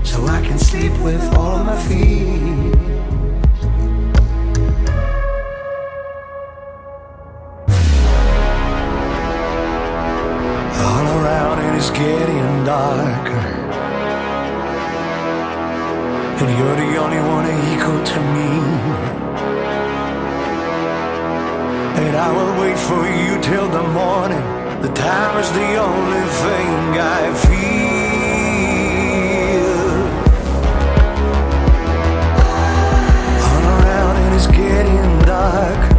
so 0.03 0.17
I 0.37 0.39
can 0.47 0.59
sleep 0.59 0.93
with 1.07 1.23
all 1.37 1.53
of 1.59 1.65
my 1.65 1.79
feet. 1.87 2.75
And 16.41 16.49
you're 16.57 16.75
the 16.75 16.97
only 16.97 17.19
one 17.19 17.45
equal 17.71 18.01
to 18.03 18.19
me. 18.33 18.49
And 22.01 22.15
I 22.17 22.31
will 22.35 22.53
wait 22.59 22.79
for 22.79 23.05
you 23.05 23.39
till 23.43 23.69
the 23.69 23.83
morning. 23.83 24.41
The 24.81 24.91
time 24.91 25.37
is 25.37 25.51
the 25.51 25.75
only 25.77 26.27
thing 26.41 26.97
I 26.97 27.31
feel. 27.45 27.61
All 33.45 33.65
around 33.77 34.15
and 34.17 34.33
it 34.33 34.37
is 34.37 34.47
getting 34.47 35.19
dark. 35.27 35.90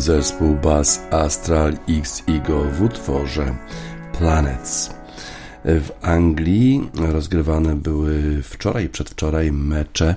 Zespół 0.00 0.54
Bass 0.54 1.00
Astral 1.10 1.78
X 1.88 2.22
Ego 2.28 2.64
w 2.64 2.82
utworze 2.82 3.54
Planets. 4.18 4.90
W 5.64 5.90
Anglii 6.02 6.90
rozgrywane 6.94 7.76
były 7.76 8.42
wczoraj 8.42 8.84
i 8.84 8.88
przedwczoraj 8.88 9.52
mecze 9.52 10.14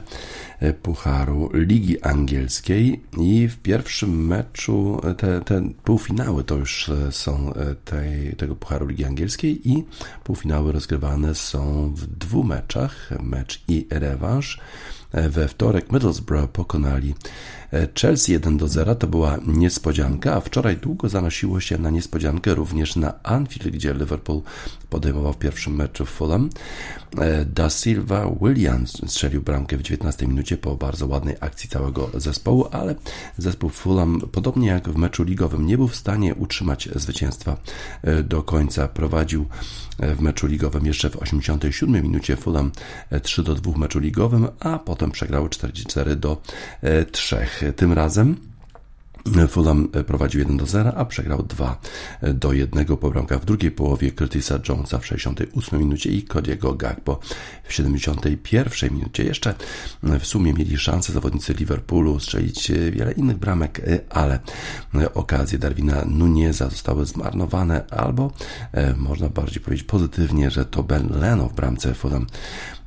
Pucharu 0.82 1.50
Ligi 1.54 2.02
Angielskiej 2.02 3.04
i 3.18 3.48
w 3.48 3.58
pierwszym 3.58 4.28
meczu 4.28 5.02
te, 5.18 5.42
te 5.42 5.62
półfinały 5.84 6.44
to 6.44 6.56
już 6.56 6.92
są 7.12 7.54
tej, 7.86 8.36
tego 8.36 8.56
Pucharu 8.56 8.88
Ligi 8.88 9.06
Angielskiej 9.06 9.70
i 9.70 9.84
półfinały 10.24 10.72
rozgrywane 10.72 11.36
są 11.36 11.94
w 11.96 12.06
dwóch 12.06 12.46
meczach, 12.46 13.10
mecz 13.24 13.64
i 13.68 13.88
rewanż. 13.90 14.60
We 15.14 15.48
wtorek 15.48 15.92
Middlesbrough 15.92 16.52
pokonali 16.52 17.16
Chelsea 18.02 18.32
1 18.32 18.58
do 18.58 18.68
0. 18.68 18.96
To 18.96 19.08
była 19.08 19.38
niespodzianka, 19.48 20.34
a 20.34 20.40
wczoraj 20.40 20.78
długo 20.78 21.10
zanosiło 21.10 21.60
się 21.60 21.78
na 21.78 21.90
niespodziankę 21.90 22.56
również 22.56 22.96
na 22.96 23.24
Anfield, 23.24 23.68
gdzie 23.68 23.94
Liverpool 23.94 24.42
podejmował 24.90 25.34
w 25.34 25.38
pierwszym 25.38 25.76
meczu 25.76 26.06
Fulham. 26.06 26.50
Da 27.46 27.70
Silva 27.70 28.36
Williams 28.42 29.02
strzelił 29.08 29.42
bramkę 29.42 29.78
w 29.78 29.82
19 29.82 30.28
minucie 30.28 30.58
po 30.58 30.76
bardzo 30.76 31.08
ładnej 31.08 31.36
akcji 31.40 31.70
całego 31.70 32.10
zespołu, 32.14 32.68
ale 32.72 32.96
zespół 33.38 33.70
Fulham, 33.70 34.22
podobnie 34.32 34.68
jak 34.68 34.90
w 34.90 34.96
meczu 34.96 35.24
ligowym, 35.24 35.66
nie 35.66 35.78
był 35.78 35.88
w 35.88 35.96
stanie 35.96 36.36
utrzymać 36.36 36.90
zwycięstwa 36.96 37.58
do 38.24 38.44
końca. 38.44 38.88
Prowadził 38.88 39.46
w 40.00 40.22
meczu 40.22 40.48
ligowym 40.48 40.86
jeszcze 40.86 41.10
w 41.10 41.16
87 41.16 42.04
minucie 42.04 42.36
Fulham 42.36 42.72
3 43.24 43.44
do 43.44 43.56
2 43.56 43.72
w 43.72 43.78
meczu 43.78 44.00
ligowym, 44.00 44.48
a 44.60 44.80
potem 44.80 45.12
przegrały 45.12 45.50
44 45.50 46.16
do 46.16 46.42
3. 47.12 47.38
Tym 47.76 47.94
razem 47.94 48.36
Fulham 49.50 49.88
prowadził 50.08 50.40
1 50.40 50.58
do 50.58 50.66
0, 50.66 50.94
a 50.96 51.06
przegrał 51.06 51.44
2 51.44 51.82
do 52.34 52.54
1 52.54 52.86
po 52.86 53.10
bramkach 53.10 53.42
w 53.42 53.46
drugiej 53.46 53.72
połowie 53.72 54.12
Curtisa 54.12 54.60
Jonesa 54.70 54.98
w 54.98 55.06
68 55.06 55.80
minucie 55.80 56.10
i 56.10 56.26
Cody'ego 56.26 56.78
Gagbo 56.78 57.20
w 57.64 57.74
71 57.74 58.94
minucie. 58.94 59.24
Jeszcze 59.24 59.54
w 60.20 60.26
sumie 60.26 60.54
mieli 60.54 60.78
szansę 60.78 61.14
zawodnicy 61.14 61.54
Liverpoolu 61.54 62.20
strzelić 62.20 62.72
wiele 62.92 63.12
innych 63.12 63.38
bramek, 63.38 63.82
ale 64.10 64.40
okazje 65.14 65.60
Darwina 65.60 66.06
Nuneza 66.06 66.70
zostały 66.70 67.06
zmarnowane, 67.06 67.86
albo 67.92 68.32
e, 68.72 68.94
można 68.94 69.30
bardziej 69.30 69.62
powiedzieć 69.62 69.88
pozytywnie, 69.88 70.52
że 70.52 70.66
to 70.66 70.84
Ben 70.84 71.10
Leno 71.20 71.50
w 71.50 71.54
bramce 71.54 71.94
Fulham 71.94 72.28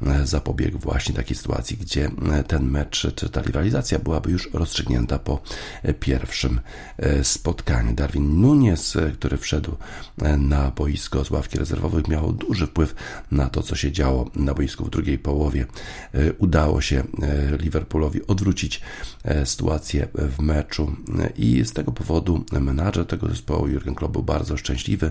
e, 0.07 0.26
zapobiegł 0.26 0.78
właśnie 0.78 1.14
takiej 1.14 1.37
sytuacji, 1.37 1.76
gdzie 1.76 2.11
e, 2.33 2.45
ten 2.45 2.70
mecz, 2.70 3.14
czy 3.14 3.30
ta 3.30 3.43
rywalizacja 3.43 3.99
byłaby 3.99 4.30
już 4.30 4.51
rozstrzygnięta 4.53 5.18
po 5.18 5.43
pierwszym 6.01 6.21
pierwszym 6.22 6.60
e, 6.98 7.24
spotkaniu. 7.24 7.94
Darwin 7.94 8.40
Nunes, 8.40 8.96
e, 8.96 9.10
który 9.10 9.36
wszedł 9.36 9.76
e, 10.22 10.36
na 10.36 10.70
boisko 10.70 11.24
z 11.24 11.30
ławki 11.30 11.58
rezerwowych, 11.58 12.08
miał 12.08 12.32
duży 12.32 12.66
wpływ 12.66 12.94
na 13.30 13.48
to, 13.50 13.62
co 13.62 13.76
się 13.76 13.92
działo 13.92 14.30
na 14.34 14.54
boisku 14.54 14.84
w 14.84 14.90
drugiej 14.90 15.18
połowie. 15.18 15.66
Udało 16.38 16.80
się 16.80 17.04
Liverpoolowi 17.58 18.26
odwrócić 18.26 18.80
sytuację 19.44 20.08
w 20.14 20.40
meczu 20.40 20.96
i 21.36 21.64
z 21.64 21.72
tego 21.72 21.92
powodu 21.92 22.44
menadżer 22.52 23.06
tego 23.06 23.28
zespołu 23.28 23.68
Jurgen 23.68 23.94
Klopp 23.94 24.12
był 24.12 24.22
bardzo 24.22 24.56
szczęśliwy, 24.56 25.10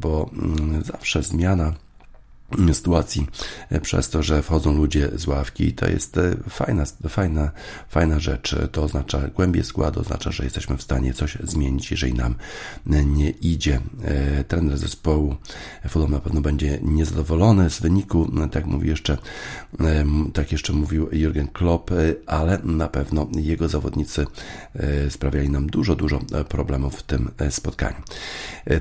bo 0.00 0.30
mm, 0.32 0.84
zawsze 0.84 1.22
zmiana 1.22 1.74
sytuacji 2.72 3.26
e, 3.70 3.80
przez 3.80 4.10
to, 4.10 4.22
że 4.22 4.42
wchodzą 4.42 4.76
ludzie 4.76 5.08
z 5.14 5.26
ławki. 5.26 5.72
To 5.72 5.88
jest 5.88 6.18
e, 6.18 6.36
fajna, 6.48 6.84
fajna, 7.08 7.50
fajna 7.88 8.18
rzecz. 8.18 8.56
To 8.72 8.82
oznacza 8.82 9.28
głębie 9.28 9.64
składu, 9.64 10.00
oznacza, 10.00 10.30
że 10.30 10.44
jesteśmy 10.44 10.76
w 10.76 10.82
stanie 10.82 11.14
coś 11.14 11.38
zmienić, 11.44 11.90
jeżeli 11.90 12.14
nam 12.14 12.34
nie 13.06 13.30
idzie. 13.30 13.80
E, 14.04 14.44
trener 14.44 14.78
zespołu 14.78 15.36
Fulham 15.88 16.10
na 16.10 16.20
pewno 16.20 16.40
będzie 16.40 16.78
niezadowolony 16.82 17.70
z 17.70 17.80
wyniku, 17.80 18.30
tak 18.50 18.66
mówi 18.66 18.88
jeszcze, 18.88 19.18
tak 20.34 20.52
jeszcze 20.52 20.72
mówił 20.72 21.08
Jurgen 21.12 21.48
Klopp, 21.48 21.90
ale 22.26 22.58
na 22.64 22.88
pewno 22.88 23.28
jego 23.36 23.68
zawodnicy 23.68 24.26
sprawiali 25.08 25.50
nam 25.50 25.66
dużo, 25.66 25.96
dużo 25.96 26.20
problemów 26.48 26.94
w 26.94 27.02
tym 27.02 27.30
spotkaniu. 27.50 27.96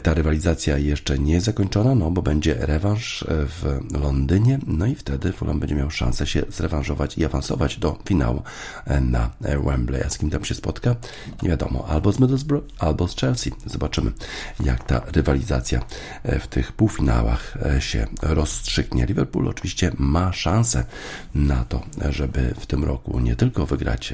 Ta 0.04 0.14
rywalizacja 0.14 0.78
jeszcze 0.78 1.20
nie 1.20 1.34
jest 1.34 1.46
zakończona, 1.46 1.96
no 1.96 2.12
bo 2.12 2.22
będzie 2.22 2.56
rewanż 2.60 3.26
w 3.30 3.57
w 3.62 3.80
Londynie, 4.02 4.60
no 4.68 4.86
i 4.86 4.96
wtedy 4.96 5.34
Fulham 5.34 5.60
będzie 5.60 5.76
miał 5.76 5.92
szansę 5.92 6.28
się 6.28 6.44
zrewanżować 6.50 7.18
i 7.18 7.26
awansować 7.26 7.78
do 7.78 8.00
finału 8.06 8.42
e, 8.86 9.02
na 9.02 9.30
e, 9.44 9.60
Wembley. 9.60 10.04
A 10.04 10.10
z 10.10 10.18
kim 10.18 10.30
tam 10.30 10.46
się 10.46 10.56
spotka? 10.56 10.96
Nie 11.42 11.50
wiadomo, 11.50 11.86
albo 11.88 12.12
z 12.12 12.20
Middlesbrough, 12.20 12.66
albo 12.80 13.08
z 13.08 13.16
Chelsea. 13.16 13.52
Zobaczymy, 13.66 14.12
jak 14.60 14.84
ta 14.84 15.02
rywalizacja 15.12 15.82
e, 16.24 16.40
w 16.40 16.48
tych 16.48 16.72
półfinałach 16.72 17.58
się 17.80 18.08
rozstrzygnie. 18.22 19.06
Liverpool 19.06 19.48
oczywiście 19.48 19.92
ma 19.98 20.34
szansę 20.34 20.86
na 21.36 21.66
to, 21.66 21.82
żeby 22.10 22.54
w 22.60 22.66
tym 22.66 22.84
roku 22.84 23.20
nie 23.20 23.36
tylko 23.36 23.66
wygrać 23.66 24.14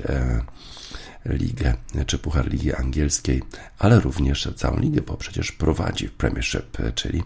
ligę 1.26 1.74
czy 2.08 2.18
Puchar 2.18 2.52
Ligi 2.52 2.74
Angielskiej, 2.74 3.44
ale 3.80 4.00
również 4.00 4.50
całą 4.56 4.80
ligę, 4.80 5.02
bo 5.02 5.18
przecież 5.18 5.52
prowadzi 5.52 6.10
Premiership, 6.10 6.78
czyli 6.96 7.24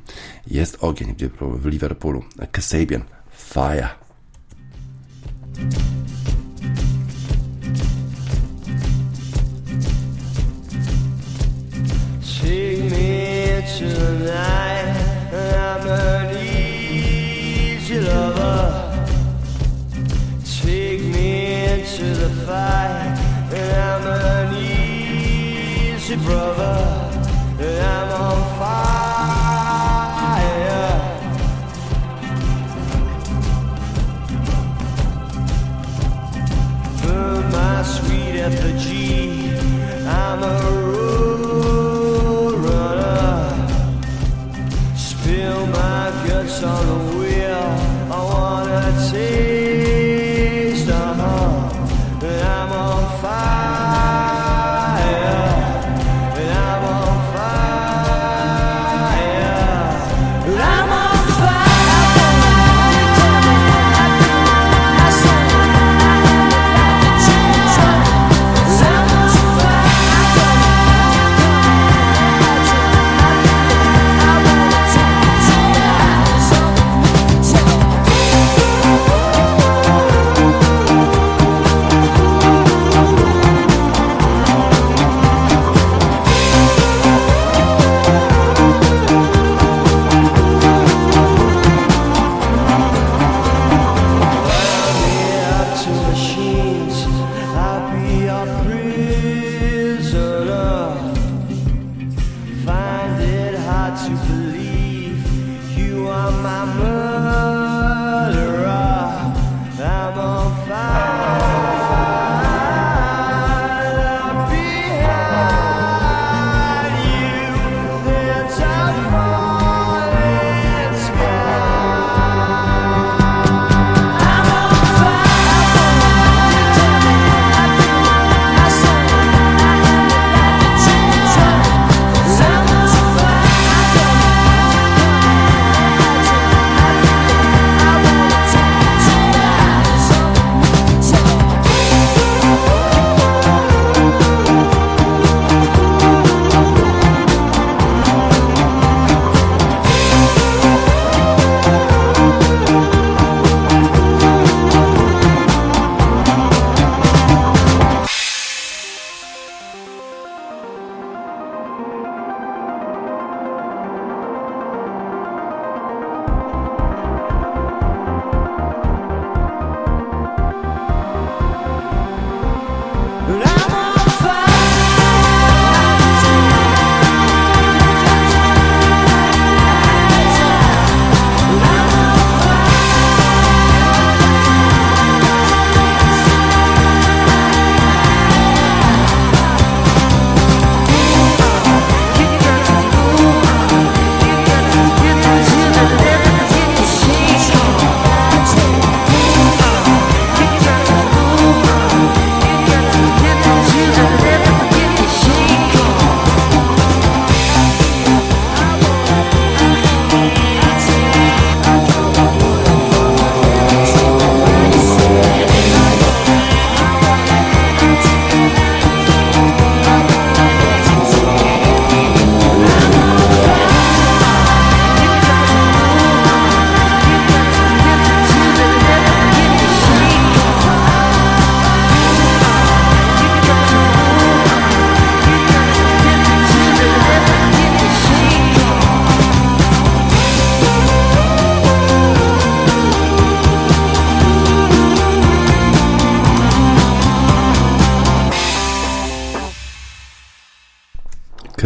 jest 0.48 0.78
ogień 0.82 1.16
w 1.42 1.66
Liverpoolu. 1.66 2.24
Kasabian, 2.52 3.04
fire. 3.32 3.90
Lover. 17.90 19.08
Take 20.46 21.02
me 21.02 21.80
into 21.80 22.14
the 22.16 22.30
I'm 23.60 24.06
an 24.08 24.54
easy 24.56 26.16
brother, 26.18 26.78
I'm 27.60 28.12
on 28.12 28.40
fire. 28.60 29.38
Burn 37.02 37.52
my 37.52 37.84
sweet 37.84 38.36
effigy, 38.48 39.58
I'm 40.08 40.44
a 40.44 40.87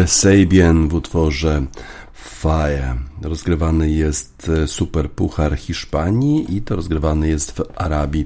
Kasabian 0.01 0.87
w 0.87 0.93
utworze 0.93 1.65
Fire. 2.13 2.95
Rozgrywany 3.21 3.91
jest 3.91 4.49
e, 4.49 4.67
Super 4.67 5.11
Puchar 5.11 5.57
Hiszpanii 5.57 6.55
i 6.55 6.61
to 6.61 6.75
rozgrywany 6.75 7.27
jest 7.27 7.51
w 7.51 7.61
Arabii 7.75 8.25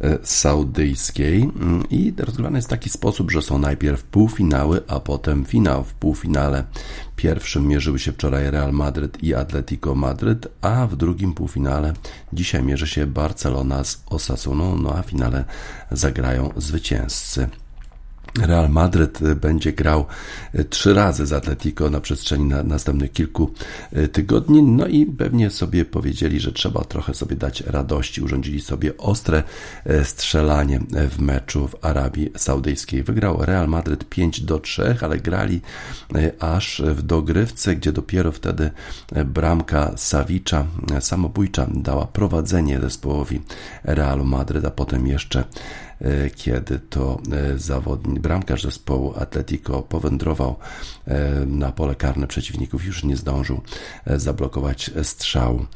e, 0.00 0.18
Saudyjskiej. 0.22 1.42
Mm, 1.42 1.84
I 1.90 2.14
rozgrywany 2.18 2.58
jest 2.58 2.68
w 2.68 2.70
taki 2.70 2.90
sposób, 2.90 3.30
że 3.30 3.42
są 3.42 3.58
najpierw 3.58 4.02
półfinały, 4.02 4.82
a 4.88 5.00
potem 5.00 5.44
finał. 5.44 5.84
W 5.84 5.94
półfinale 5.94 6.64
pierwszym 7.16 7.68
mierzyły 7.68 7.98
się 7.98 8.12
wczoraj 8.12 8.50
Real 8.50 8.72
Madryt 8.72 9.22
i 9.22 9.34
Atletico 9.34 9.94
Madryt, 9.94 10.48
a 10.60 10.86
w 10.86 10.96
drugim 10.96 11.32
półfinale 11.32 11.92
dzisiaj 12.32 12.62
mierzy 12.62 12.86
się 12.86 13.06
Barcelona 13.06 13.84
z 13.84 14.02
Osasuną, 14.06 14.76
no 14.76 14.94
a 14.96 15.02
w 15.02 15.06
finale 15.06 15.44
zagrają 15.90 16.50
zwycięzcy. 16.56 17.48
Real 18.42 18.68
Madryt 18.68 19.22
e, 19.22 19.34
będzie 19.34 19.72
grał 19.72 20.06
e, 20.52 20.64
trzy 20.64 20.94
razy 20.94 21.26
z 21.26 21.32
Atletico 21.32 21.90
na 21.90 22.00
przestrzeni 22.00 22.44
na 22.44 22.62
następnych 22.62 23.12
kilku 23.12 23.50
e, 23.92 24.08
tygodni, 24.08 24.62
no 24.62 24.86
i 24.86 25.06
pewnie 25.06 25.50
sobie 25.50 25.84
powiedzieli, 25.84 26.40
że 26.40 26.52
trzeba 26.52 26.84
trochę 26.84 27.14
sobie 27.14 27.36
dać 27.36 27.60
radości. 27.60 28.22
Urządzili 28.22 28.60
sobie 28.60 28.96
ostre 28.96 29.42
strzelanie 30.04 30.80
w 31.10 31.18
meczu 31.18 31.68
w 31.68 31.84
Arabii 31.84 32.30
Saudyjskiej. 32.36 33.02
Wygrał 33.02 33.44
Real 33.44 33.68
Madryt 33.68 34.08
5 34.08 34.40
do 34.40 34.58
3, 34.58 34.96
ale 35.00 35.18
grali 35.18 35.60
aż 36.38 36.82
w 36.84 37.02
dogrywce, 37.02 37.76
gdzie 37.76 37.92
dopiero 37.92 38.32
wtedy 38.32 38.70
bramka 39.24 39.92
Sawicza 39.96 40.66
samobójcza 41.00 41.66
dała 41.74 42.06
prowadzenie 42.06 42.80
zespołowi 42.80 43.42
Realu 43.84 44.24
Madryt, 44.24 44.64
a 44.64 44.70
potem 44.70 45.06
jeszcze 45.06 45.44
E, 45.93 45.93
kiedy 46.34 46.78
to 46.78 47.20
e, 47.32 47.58
zawodnik, 47.58 48.20
bramkarz 48.20 48.62
zespołu 48.62 49.14
Atletico 49.16 49.82
powędrował 49.82 50.56
e, 51.06 51.46
na 51.46 51.72
pole 51.72 51.94
karne 51.94 52.26
przeciwników, 52.26 52.84
już 52.84 53.04
nie 53.04 53.16
zdążył 53.16 53.60
zablokować 54.06 54.90
strzału 55.02 55.66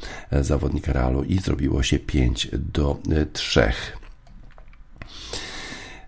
zawodnika 0.41 0.93
Realu 0.93 1.23
i 1.23 1.39
zrobiło 1.39 1.83
się 1.83 1.99
5 1.99 2.47
do 2.53 2.97
3. 3.33 3.71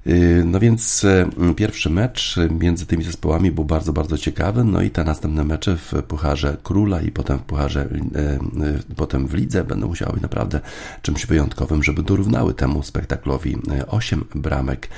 Y, 0.07 0.43
no 0.45 0.59
więc 0.59 1.03
e, 1.03 1.29
pierwszy 1.55 1.89
mecz 1.89 2.35
między 2.59 2.85
tymi 2.85 3.03
zespołami 3.03 3.51
był 3.51 3.65
bardzo, 3.65 3.93
bardzo 3.93 4.17
ciekawy. 4.17 4.63
No 4.63 4.81
i 4.81 4.89
te 4.89 5.03
następne 5.03 5.43
mecze 5.43 5.77
w 5.77 5.93
Pucharze 6.07 6.57
Króla 6.63 7.01
i 7.01 7.11
potem 7.11 7.37
w 7.39 7.41
Pucharze, 7.41 7.81
e, 7.81 8.39
potem 8.95 9.27
w 9.27 9.33
Lidze 9.33 9.63
będą 9.63 9.87
musiały 9.87 10.13
być 10.13 10.21
naprawdę 10.21 10.59
czymś 11.01 11.25
wyjątkowym, 11.25 11.83
żeby 11.83 12.03
dorównały 12.03 12.53
temu 12.53 12.83
spektaklowi. 12.83 13.57
Osiem 13.87 14.25
bramek, 14.35 14.89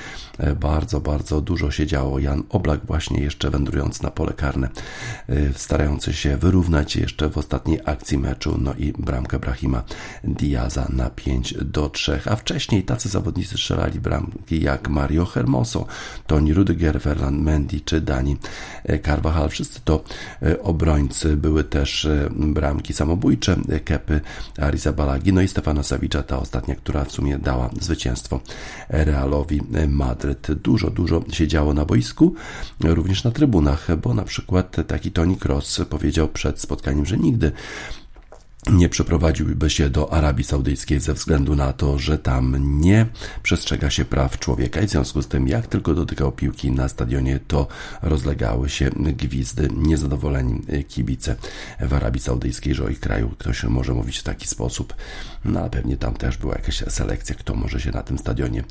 bardzo, 0.60 1.00
bardzo 1.00 1.40
dużo 1.40 1.70
się 1.70 1.86
działo. 1.86 2.18
Jan 2.18 2.42
Oblak 2.48 2.86
właśnie 2.86 3.20
jeszcze 3.20 3.50
wędrując 3.50 4.02
na 4.02 4.10
pole 4.10 4.32
karne, 4.32 4.68
starający 5.56 6.12
się 6.12 6.36
wyrównać 6.36 6.96
jeszcze 6.96 7.30
w 7.30 7.38
ostatniej 7.38 7.80
akcji 7.84 8.18
meczu. 8.18 8.58
No 8.60 8.74
i 8.74 8.92
bramkę 8.92 9.38
Brahima 9.38 9.82
Diaza 10.24 10.88
na 10.92 11.10
5 11.10 11.54
do 11.64 11.88
3. 11.88 12.20
A 12.24 12.36
wcześniej 12.36 12.82
tacy 12.82 13.08
zawodnicy 13.08 13.58
strzelali 13.58 14.00
bramki 14.00 14.62
jak 14.62 14.88
Mario 14.94 15.24
Hermoso, 15.24 15.86
Toni 16.26 16.54
Rudiger, 16.54 17.00
Ferland 17.00 17.42
Mendy 17.42 17.80
czy 17.80 18.00
Dani 18.00 18.36
Carvajal. 19.04 19.48
Wszyscy 19.48 19.80
to 19.84 20.04
e, 20.42 20.62
obrońcy. 20.62 21.36
Były 21.36 21.64
też 21.64 22.04
e, 22.04 22.28
bramki 22.30 22.92
samobójcze 22.92 23.56
Kepy 23.84 24.20
Balagi, 24.96 25.32
no 25.32 25.40
i 25.40 25.48
Stefana 25.48 25.82
Savicza, 25.82 26.22
ta 26.22 26.38
ostatnia, 26.38 26.74
która 26.74 27.04
w 27.04 27.12
sumie 27.12 27.38
dała 27.38 27.70
zwycięstwo 27.80 28.40
Realowi 28.88 29.60
Madryt. 29.88 30.52
Dużo, 30.52 30.90
dużo 30.90 31.22
się 31.32 31.48
działo 31.48 31.74
na 31.74 31.84
boisku, 31.84 32.34
również 32.80 33.24
na 33.24 33.30
trybunach, 33.30 33.96
bo 33.96 34.14
na 34.14 34.22
przykład 34.22 34.76
taki 34.86 35.10
Toni 35.10 35.36
Cross 35.44 35.80
powiedział 35.90 36.28
przed 36.28 36.60
spotkaniem, 36.60 37.06
że 37.06 37.16
nigdy 37.16 37.52
nie 38.72 38.88
przeprowadziłby 38.88 39.70
się 39.70 39.90
do 39.90 40.12
Arabii 40.12 40.44
Saudyjskiej 40.44 41.00
ze 41.00 41.14
względu 41.14 41.56
na 41.56 41.72
to, 41.72 41.98
że 41.98 42.18
tam 42.18 42.80
nie 42.80 43.06
przestrzega 43.42 43.90
się 43.90 44.04
praw 44.04 44.38
człowieka 44.38 44.80
i 44.80 44.86
w 44.86 44.90
związku 44.90 45.22
z 45.22 45.28
tym, 45.28 45.48
jak 45.48 45.66
tylko 45.66 45.94
dotykał 45.94 46.32
piłki 46.32 46.70
na 46.70 46.88
stadionie, 46.88 47.40
to 47.48 47.66
rozlegały 48.02 48.68
się 48.68 48.90
gwizdy, 48.96 49.68
niezadowoleni 49.76 50.62
kibice 50.88 51.36
w 51.80 51.94
Arabii 51.94 52.20
Saudyjskiej, 52.20 52.74
że 52.74 52.84
o 52.84 52.88
ich 52.88 53.00
kraju 53.00 53.28
ktoś 53.38 53.64
może 53.64 53.94
mówić 53.94 54.18
w 54.18 54.22
taki 54.22 54.48
sposób. 54.48 54.94
No 55.44 55.60
a 55.60 55.68
pewnie 55.68 55.96
tam 55.96 56.14
też 56.14 56.36
była 56.36 56.54
jakaś 56.54 56.84
selekcja, 56.88 57.34
kto 57.34 57.54
może 57.54 57.80
się 57.80 57.90
na 57.90 58.02
tym 58.02 58.18
stadionie 58.18 58.64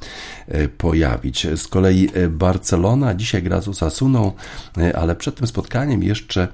e, 0.47 0.67
pojawić. 0.67 1.47
Z 1.55 1.67
kolei 1.67 2.09
e, 2.13 2.29
Barcelona 2.29 3.15
dzisiaj 3.15 3.43
gra 3.43 3.61
z 3.61 3.67
Osasuną, 3.67 4.31
e, 4.77 4.97
ale 4.97 5.15
przed 5.15 5.35
tym 5.35 5.47
spotkaniem 5.47 6.03
jeszcze 6.03 6.47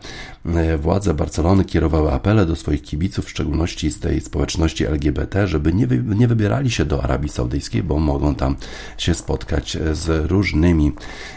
władze 0.79 1.13
Barcelony 1.13 1.65
kierowały 1.65 2.11
apele 2.11 2.45
do 2.45 2.55
swoich 2.55 2.81
kibiców, 2.81 3.28
w 3.30 3.32
szczególności 3.32 3.91
z 3.91 3.99
tej 3.99 4.21
społeczności 4.21 4.86
LGBT, 4.86 5.47
żeby 5.47 5.73
nie, 5.73 5.88
wy, 5.88 6.03
nie 6.15 6.27
wybierali 6.27 6.71
się 6.71 6.86
do 6.86 7.03
Arabii 7.03 7.30
Saudyjskiej, 7.30 7.84
bo 7.84 7.99
mogą 7.99 8.36
tam 8.36 8.55
się 8.97 9.13
spotkać 9.13 9.77
z 9.91 10.32
różnymi 10.32 10.91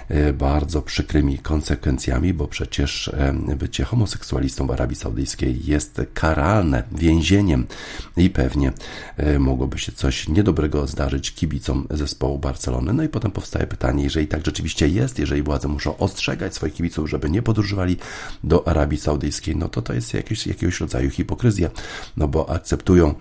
e, 0.08 0.32
bardzo 0.32 0.82
przykrymi 0.82 1.38
konsekwencjami, 1.38 2.34
bo 2.34 2.46
przecież 2.48 3.08
e, 3.08 3.56
bycie 3.56 3.84
homoseksualistą 3.84 4.66
w 4.66 4.70
Arabii 4.70 4.96
Saudyjskiej 4.96 5.66
jest 5.66 6.00
karalne 6.14 6.82
więzieniem 6.92 7.66
i 8.16 8.30
pewnie 8.30 8.72
e, 9.16 9.38
mogłoby 9.38 9.78
się 9.78 9.92
coś 9.92 10.28
niedobrego 10.28 10.86
zdarzyć 10.86 11.34
kibicom 11.34 11.86
zespołu 11.90 12.38
Barcelony. 12.38 12.92
No 12.92 13.02
i 13.02 13.08
potem 13.08 13.30
powstaje 13.30 13.66
pytanie, 13.66 14.04
jeżeli 14.04 14.26
tak 14.26 14.46
rzeczywiście 14.46 14.88
jest, 14.88 15.18
jeżeli 15.18 15.42
władze 15.42 15.68
muszą 15.68 15.96
ostrzegać 15.96 16.54
swoich 16.54 16.74
kibiców, 16.74 17.10
żeby 17.10 17.30
nie 17.30 17.42
podróżowali 17.42 17.96
do 18.44 18.68
Arabii 18.68 18.98
Saudyjskiej, 18.98 19.56
no 19.56 19.68
to 19.68 19.82
to 19.82 19.92
jest 19.92 20.14
jakieś, 20.14 20.46
jakiegoś 20.46 20.80
rodzaju 20.80 21.10
hipokryzja 21.10 21.70
no 22.16 22.28
bo 22.28 22.50
akceptują 22.50 23.14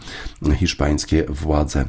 hiszpańskie 0.59 1.25
władze 1.29 1.85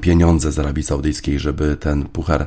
pieniądze 0.00 0.52
z 0.52 0.58
Arabii 0.58 0.82
Saudyjskiej, 0.82 1.38
żeby 1.38 1.76
ten 1.76 2.04
puchar, 2.04 2.46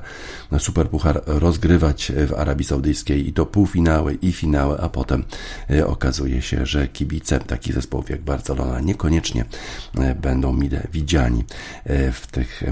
super 0.57 0.89
puchar 0.89 1.21
rozgrywać 1.25 2.11
w 2.27 2.33
Arabii 2.33 2.65
Saudyjskiej 2.65 3.27
i 3.27 3.33
to 3.33 3.45
półfinały 3.45 4.13
i 4.13 4.31
finały, 4.31 4.81
a 4.81 4.89
potem 4.89 5.23
e, 5.69 5.87
okazuje 5.87 6.41
się, 6.41 6.65
że 6.65 6.87
kibice 6.87 7.39
takich 7.39 7.73
zespołów 7.73 8.09
jak 8.09 8.21
Barcelona 8.21 8.79
niekoniecznie 8.79 9.45
e, 9.97 10.15
będą 10.15 10.53
mile 10.53 10.87
widziani 10.93 11.43
e, 11.83 12.11
w 12.11 12.27
tych, 12.27 12.63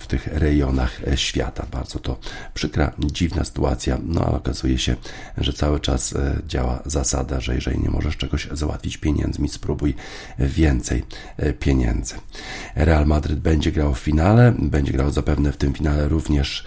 w 0.00 0.06
tych 0.06 0.26
rejonach 0.26 1.00
świata. 1.14 1.66
Bardzo 1.72 1.98
to 1.98 2.18
przykra, 2.54 2.92
dziwna 2.98 3.44
sytuacja, 3.44 3.98
no 4.04 4.20
ale 4.20 4.36
okazuje 4.36 4.78
się, 4.78 4.96
że 5.38 5.52
cały 5.52 5.80
czas 5.80 6.14
działa 6.46 6.82
zasada, 6.86 7.40
że 7.40 7.54
jeżeli 7.54 7.80
nie 7.80 7.90
możesz 7.90 8.16
czegoś 8.16 8.48
załatwić 8.52 8.96
pieniędzmi, 8.96 9.48
spróbuj 9.48 9.94
więcej 10.38 11.02
pieniędzy. 11.60 12.14
Real 12.74 13.06
Madryt 13.06 13.40
będzie 13.40 13.65
będzie 13.66 13.80
grał 13.80 13.94
w 13.94 13.98
finale. 13.98 14.54
Będzie 14.58 14.92
grał 14.92 15.10
zapewne 15.10 15.52
w 15.52 15.56
tym 15.56 15.74
finale 15.74 16.08
również 16.08 16.64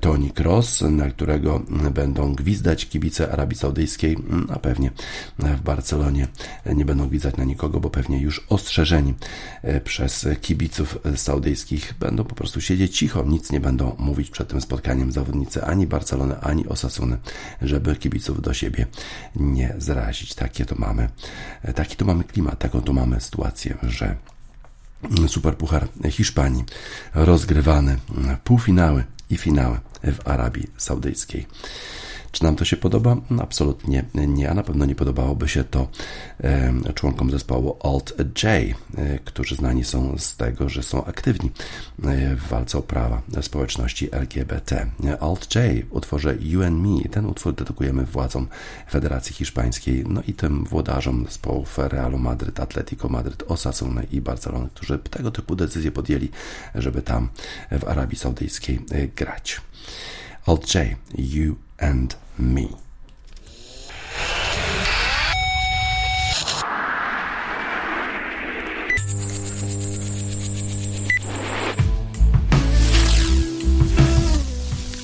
Tony 0.00 0.30
Cross, 0.30 0.80
na 0.80 1.10
którego 1.10 1.62
będą 1.94 2.34
gwizdać 2.34 2.88
kibice 2.88 3.32
Arabii 3.32 3.58
Saudyjskiej, 3.58 4.16
a 4.48 4.58
pewnie 4.58 4.90
w 5.38 5.60
Barcelonie 5.60 6.28
nie 6.74 6.84
będą 6.84 7.08
gwizdać 7.08 7.36
na 7.36 7.44
nikogo, 7.44 7.80
bo 7.80 7.90
pewnie 7.90 8.20
już 8.20 8.46
ostrzeżeni 8.48 9.14
przez 9.84 10.26
kibiców 10.40 10.98
saudyjskich 11.16 11.94
będą 12.00 12.24
po 12.24 12.34
prostu 12.34 12.60
siedzieć 12.60 12.98
cicho, 12.98 13.24
nic 13.24 13.52
nie 13.52 13.60
będą 13.60 13.96
mówić 13.98 14.30
przed 14.30 14.48
tym 14.48 14.60
spotkaniem 14.60 15.12
zawodnicy 15.12 15.64
ani 15.64 15.86
Barcelony, 15.86 16.40
ani 16.40 16.68
Osasuny, 16.68 17.18
żeby 17.62 17.96
kibiców 17.96 18.42
do 18.42 18.54
siebie 18.54 18.86
nie 19.36 19.74
zrazić. 19.78 20.34
Takie 20.34 20.64
to 20.64 20.74
mamy, 20.78 21.08
taki 21.74 21.96
to 21.96 22.04
mamy 22.04 22.24
klimat, 22.24 22.58
taką 22.58 22.80
to 22.80 22.92
mamy 22.92 23.20
sytuację, 23.20 23.76
że 23.82 24.16
Superpuchar 25.26 25.88
Hiszpanii 26.10 26.64
rozgrywany 27.14 27.98
półfinały 28.44 29.04
i 29.30 29.36
finały 29.36 29.78
w 30.02 30.28
Arabii 30.28 30.66
Saudyjskiej. 30.76 31.46
Czy 32.34 32.44
nam 32.44 32.56
to 32.56 32.64
się 32.64 32.76
podoba? 32.76 33.16
No, 33.30 33.42
absolutnie 33.42 34.04
nie, 34.14 34.50
a 34.50 34.54
na 34.54 34.62
pewno 34.62 34.84
nie 34.84 34.94
podobałoby 34.94 35.48
się 35.48 35.64
to 35.64 35.88
członkom 36.94 37.30
zespołu 37.30 37.76
Alt-J, 37.82 38.44
e, 38.44 39.18
którzy 39.24 39.56
znani 39.56 39.84
są 39.84 40.18
z 40.18 40.36
tego, 40.36 40.68
że 40.68 40.82
są 40.82 41.04
aktywni 41.04 41.50
e, 42.04 42.36
w 42.36 42.48
walce 42.48 42.78
o 42.78 42.82
prawa 42.82 43.22
społeczności 43.42 44.08
LGBT. 44.12 44.86
Alt-J 45.20 45.84
w 45.90 45.92
utworze 45.92 46.36
You 46.40 46.62
and 46.62 46.86
Me, 46.86 47.08
ten 47.08 47.26
utwór 47.26 47.54
dedykujemy 47.54 48.04
władzom 48.04 48.48
Federacji 48.90 49.34
Hiszpańskiej, 49.34 50.04
no 50.08 50.22
i 50.28 50.32
tym 50.32 50.64
włodarzom 50.64 51.24
zespołów 51.24 51.78
Realu 51.78 52.18
Madryt, 52.18 52.60
Atletico 52.60 53.08
Madryt, 53.08 53.42
Osasuna 53.48 54.02
i 54.02 54.20
Barcelony, 54.20 54.68
którzy 54.74 54.98
tego 54.98 55.30
typu 55.30 55.56
decyzje 55.56 55.92
podjęli, 55.92 56.28
żeby 56.74 57.02
tam 57.02 57.28
w 57.70 57.84
Arabii 57.84 58.18
Saudyjskiej 58.18 58.80
e, 58.90 59.08
grać. 60.46 60.74
Alt-J, 60.74 60.96
You 61.18 61.56
and 61.78 62.16
me. 62.38 62.68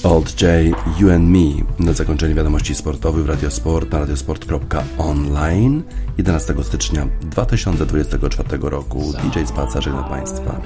Old 0.05 0.43
J, 0.43 0.75
You 0.99 1.11
and 1.11 1.29
Me. 1.29 1.65
Na 1.79 1.93
zakończenie 1.93 2.35
wiadomości 2.35 2.75
sportowych 2.75 3.25
w 3.25 3.29
Radiosport 3.29 3.93
na 3.93 3.99
radiosport.online 3.99 5.83
11 6.19 6.55
stycznia 6.63 7.07
2024 7.21 8.59
roku. 8.63 9.13
DJ 9.23 9.47
Spaca 9.47 9.81
żegna 9.81 10.03
Państwa. 10.03 10.61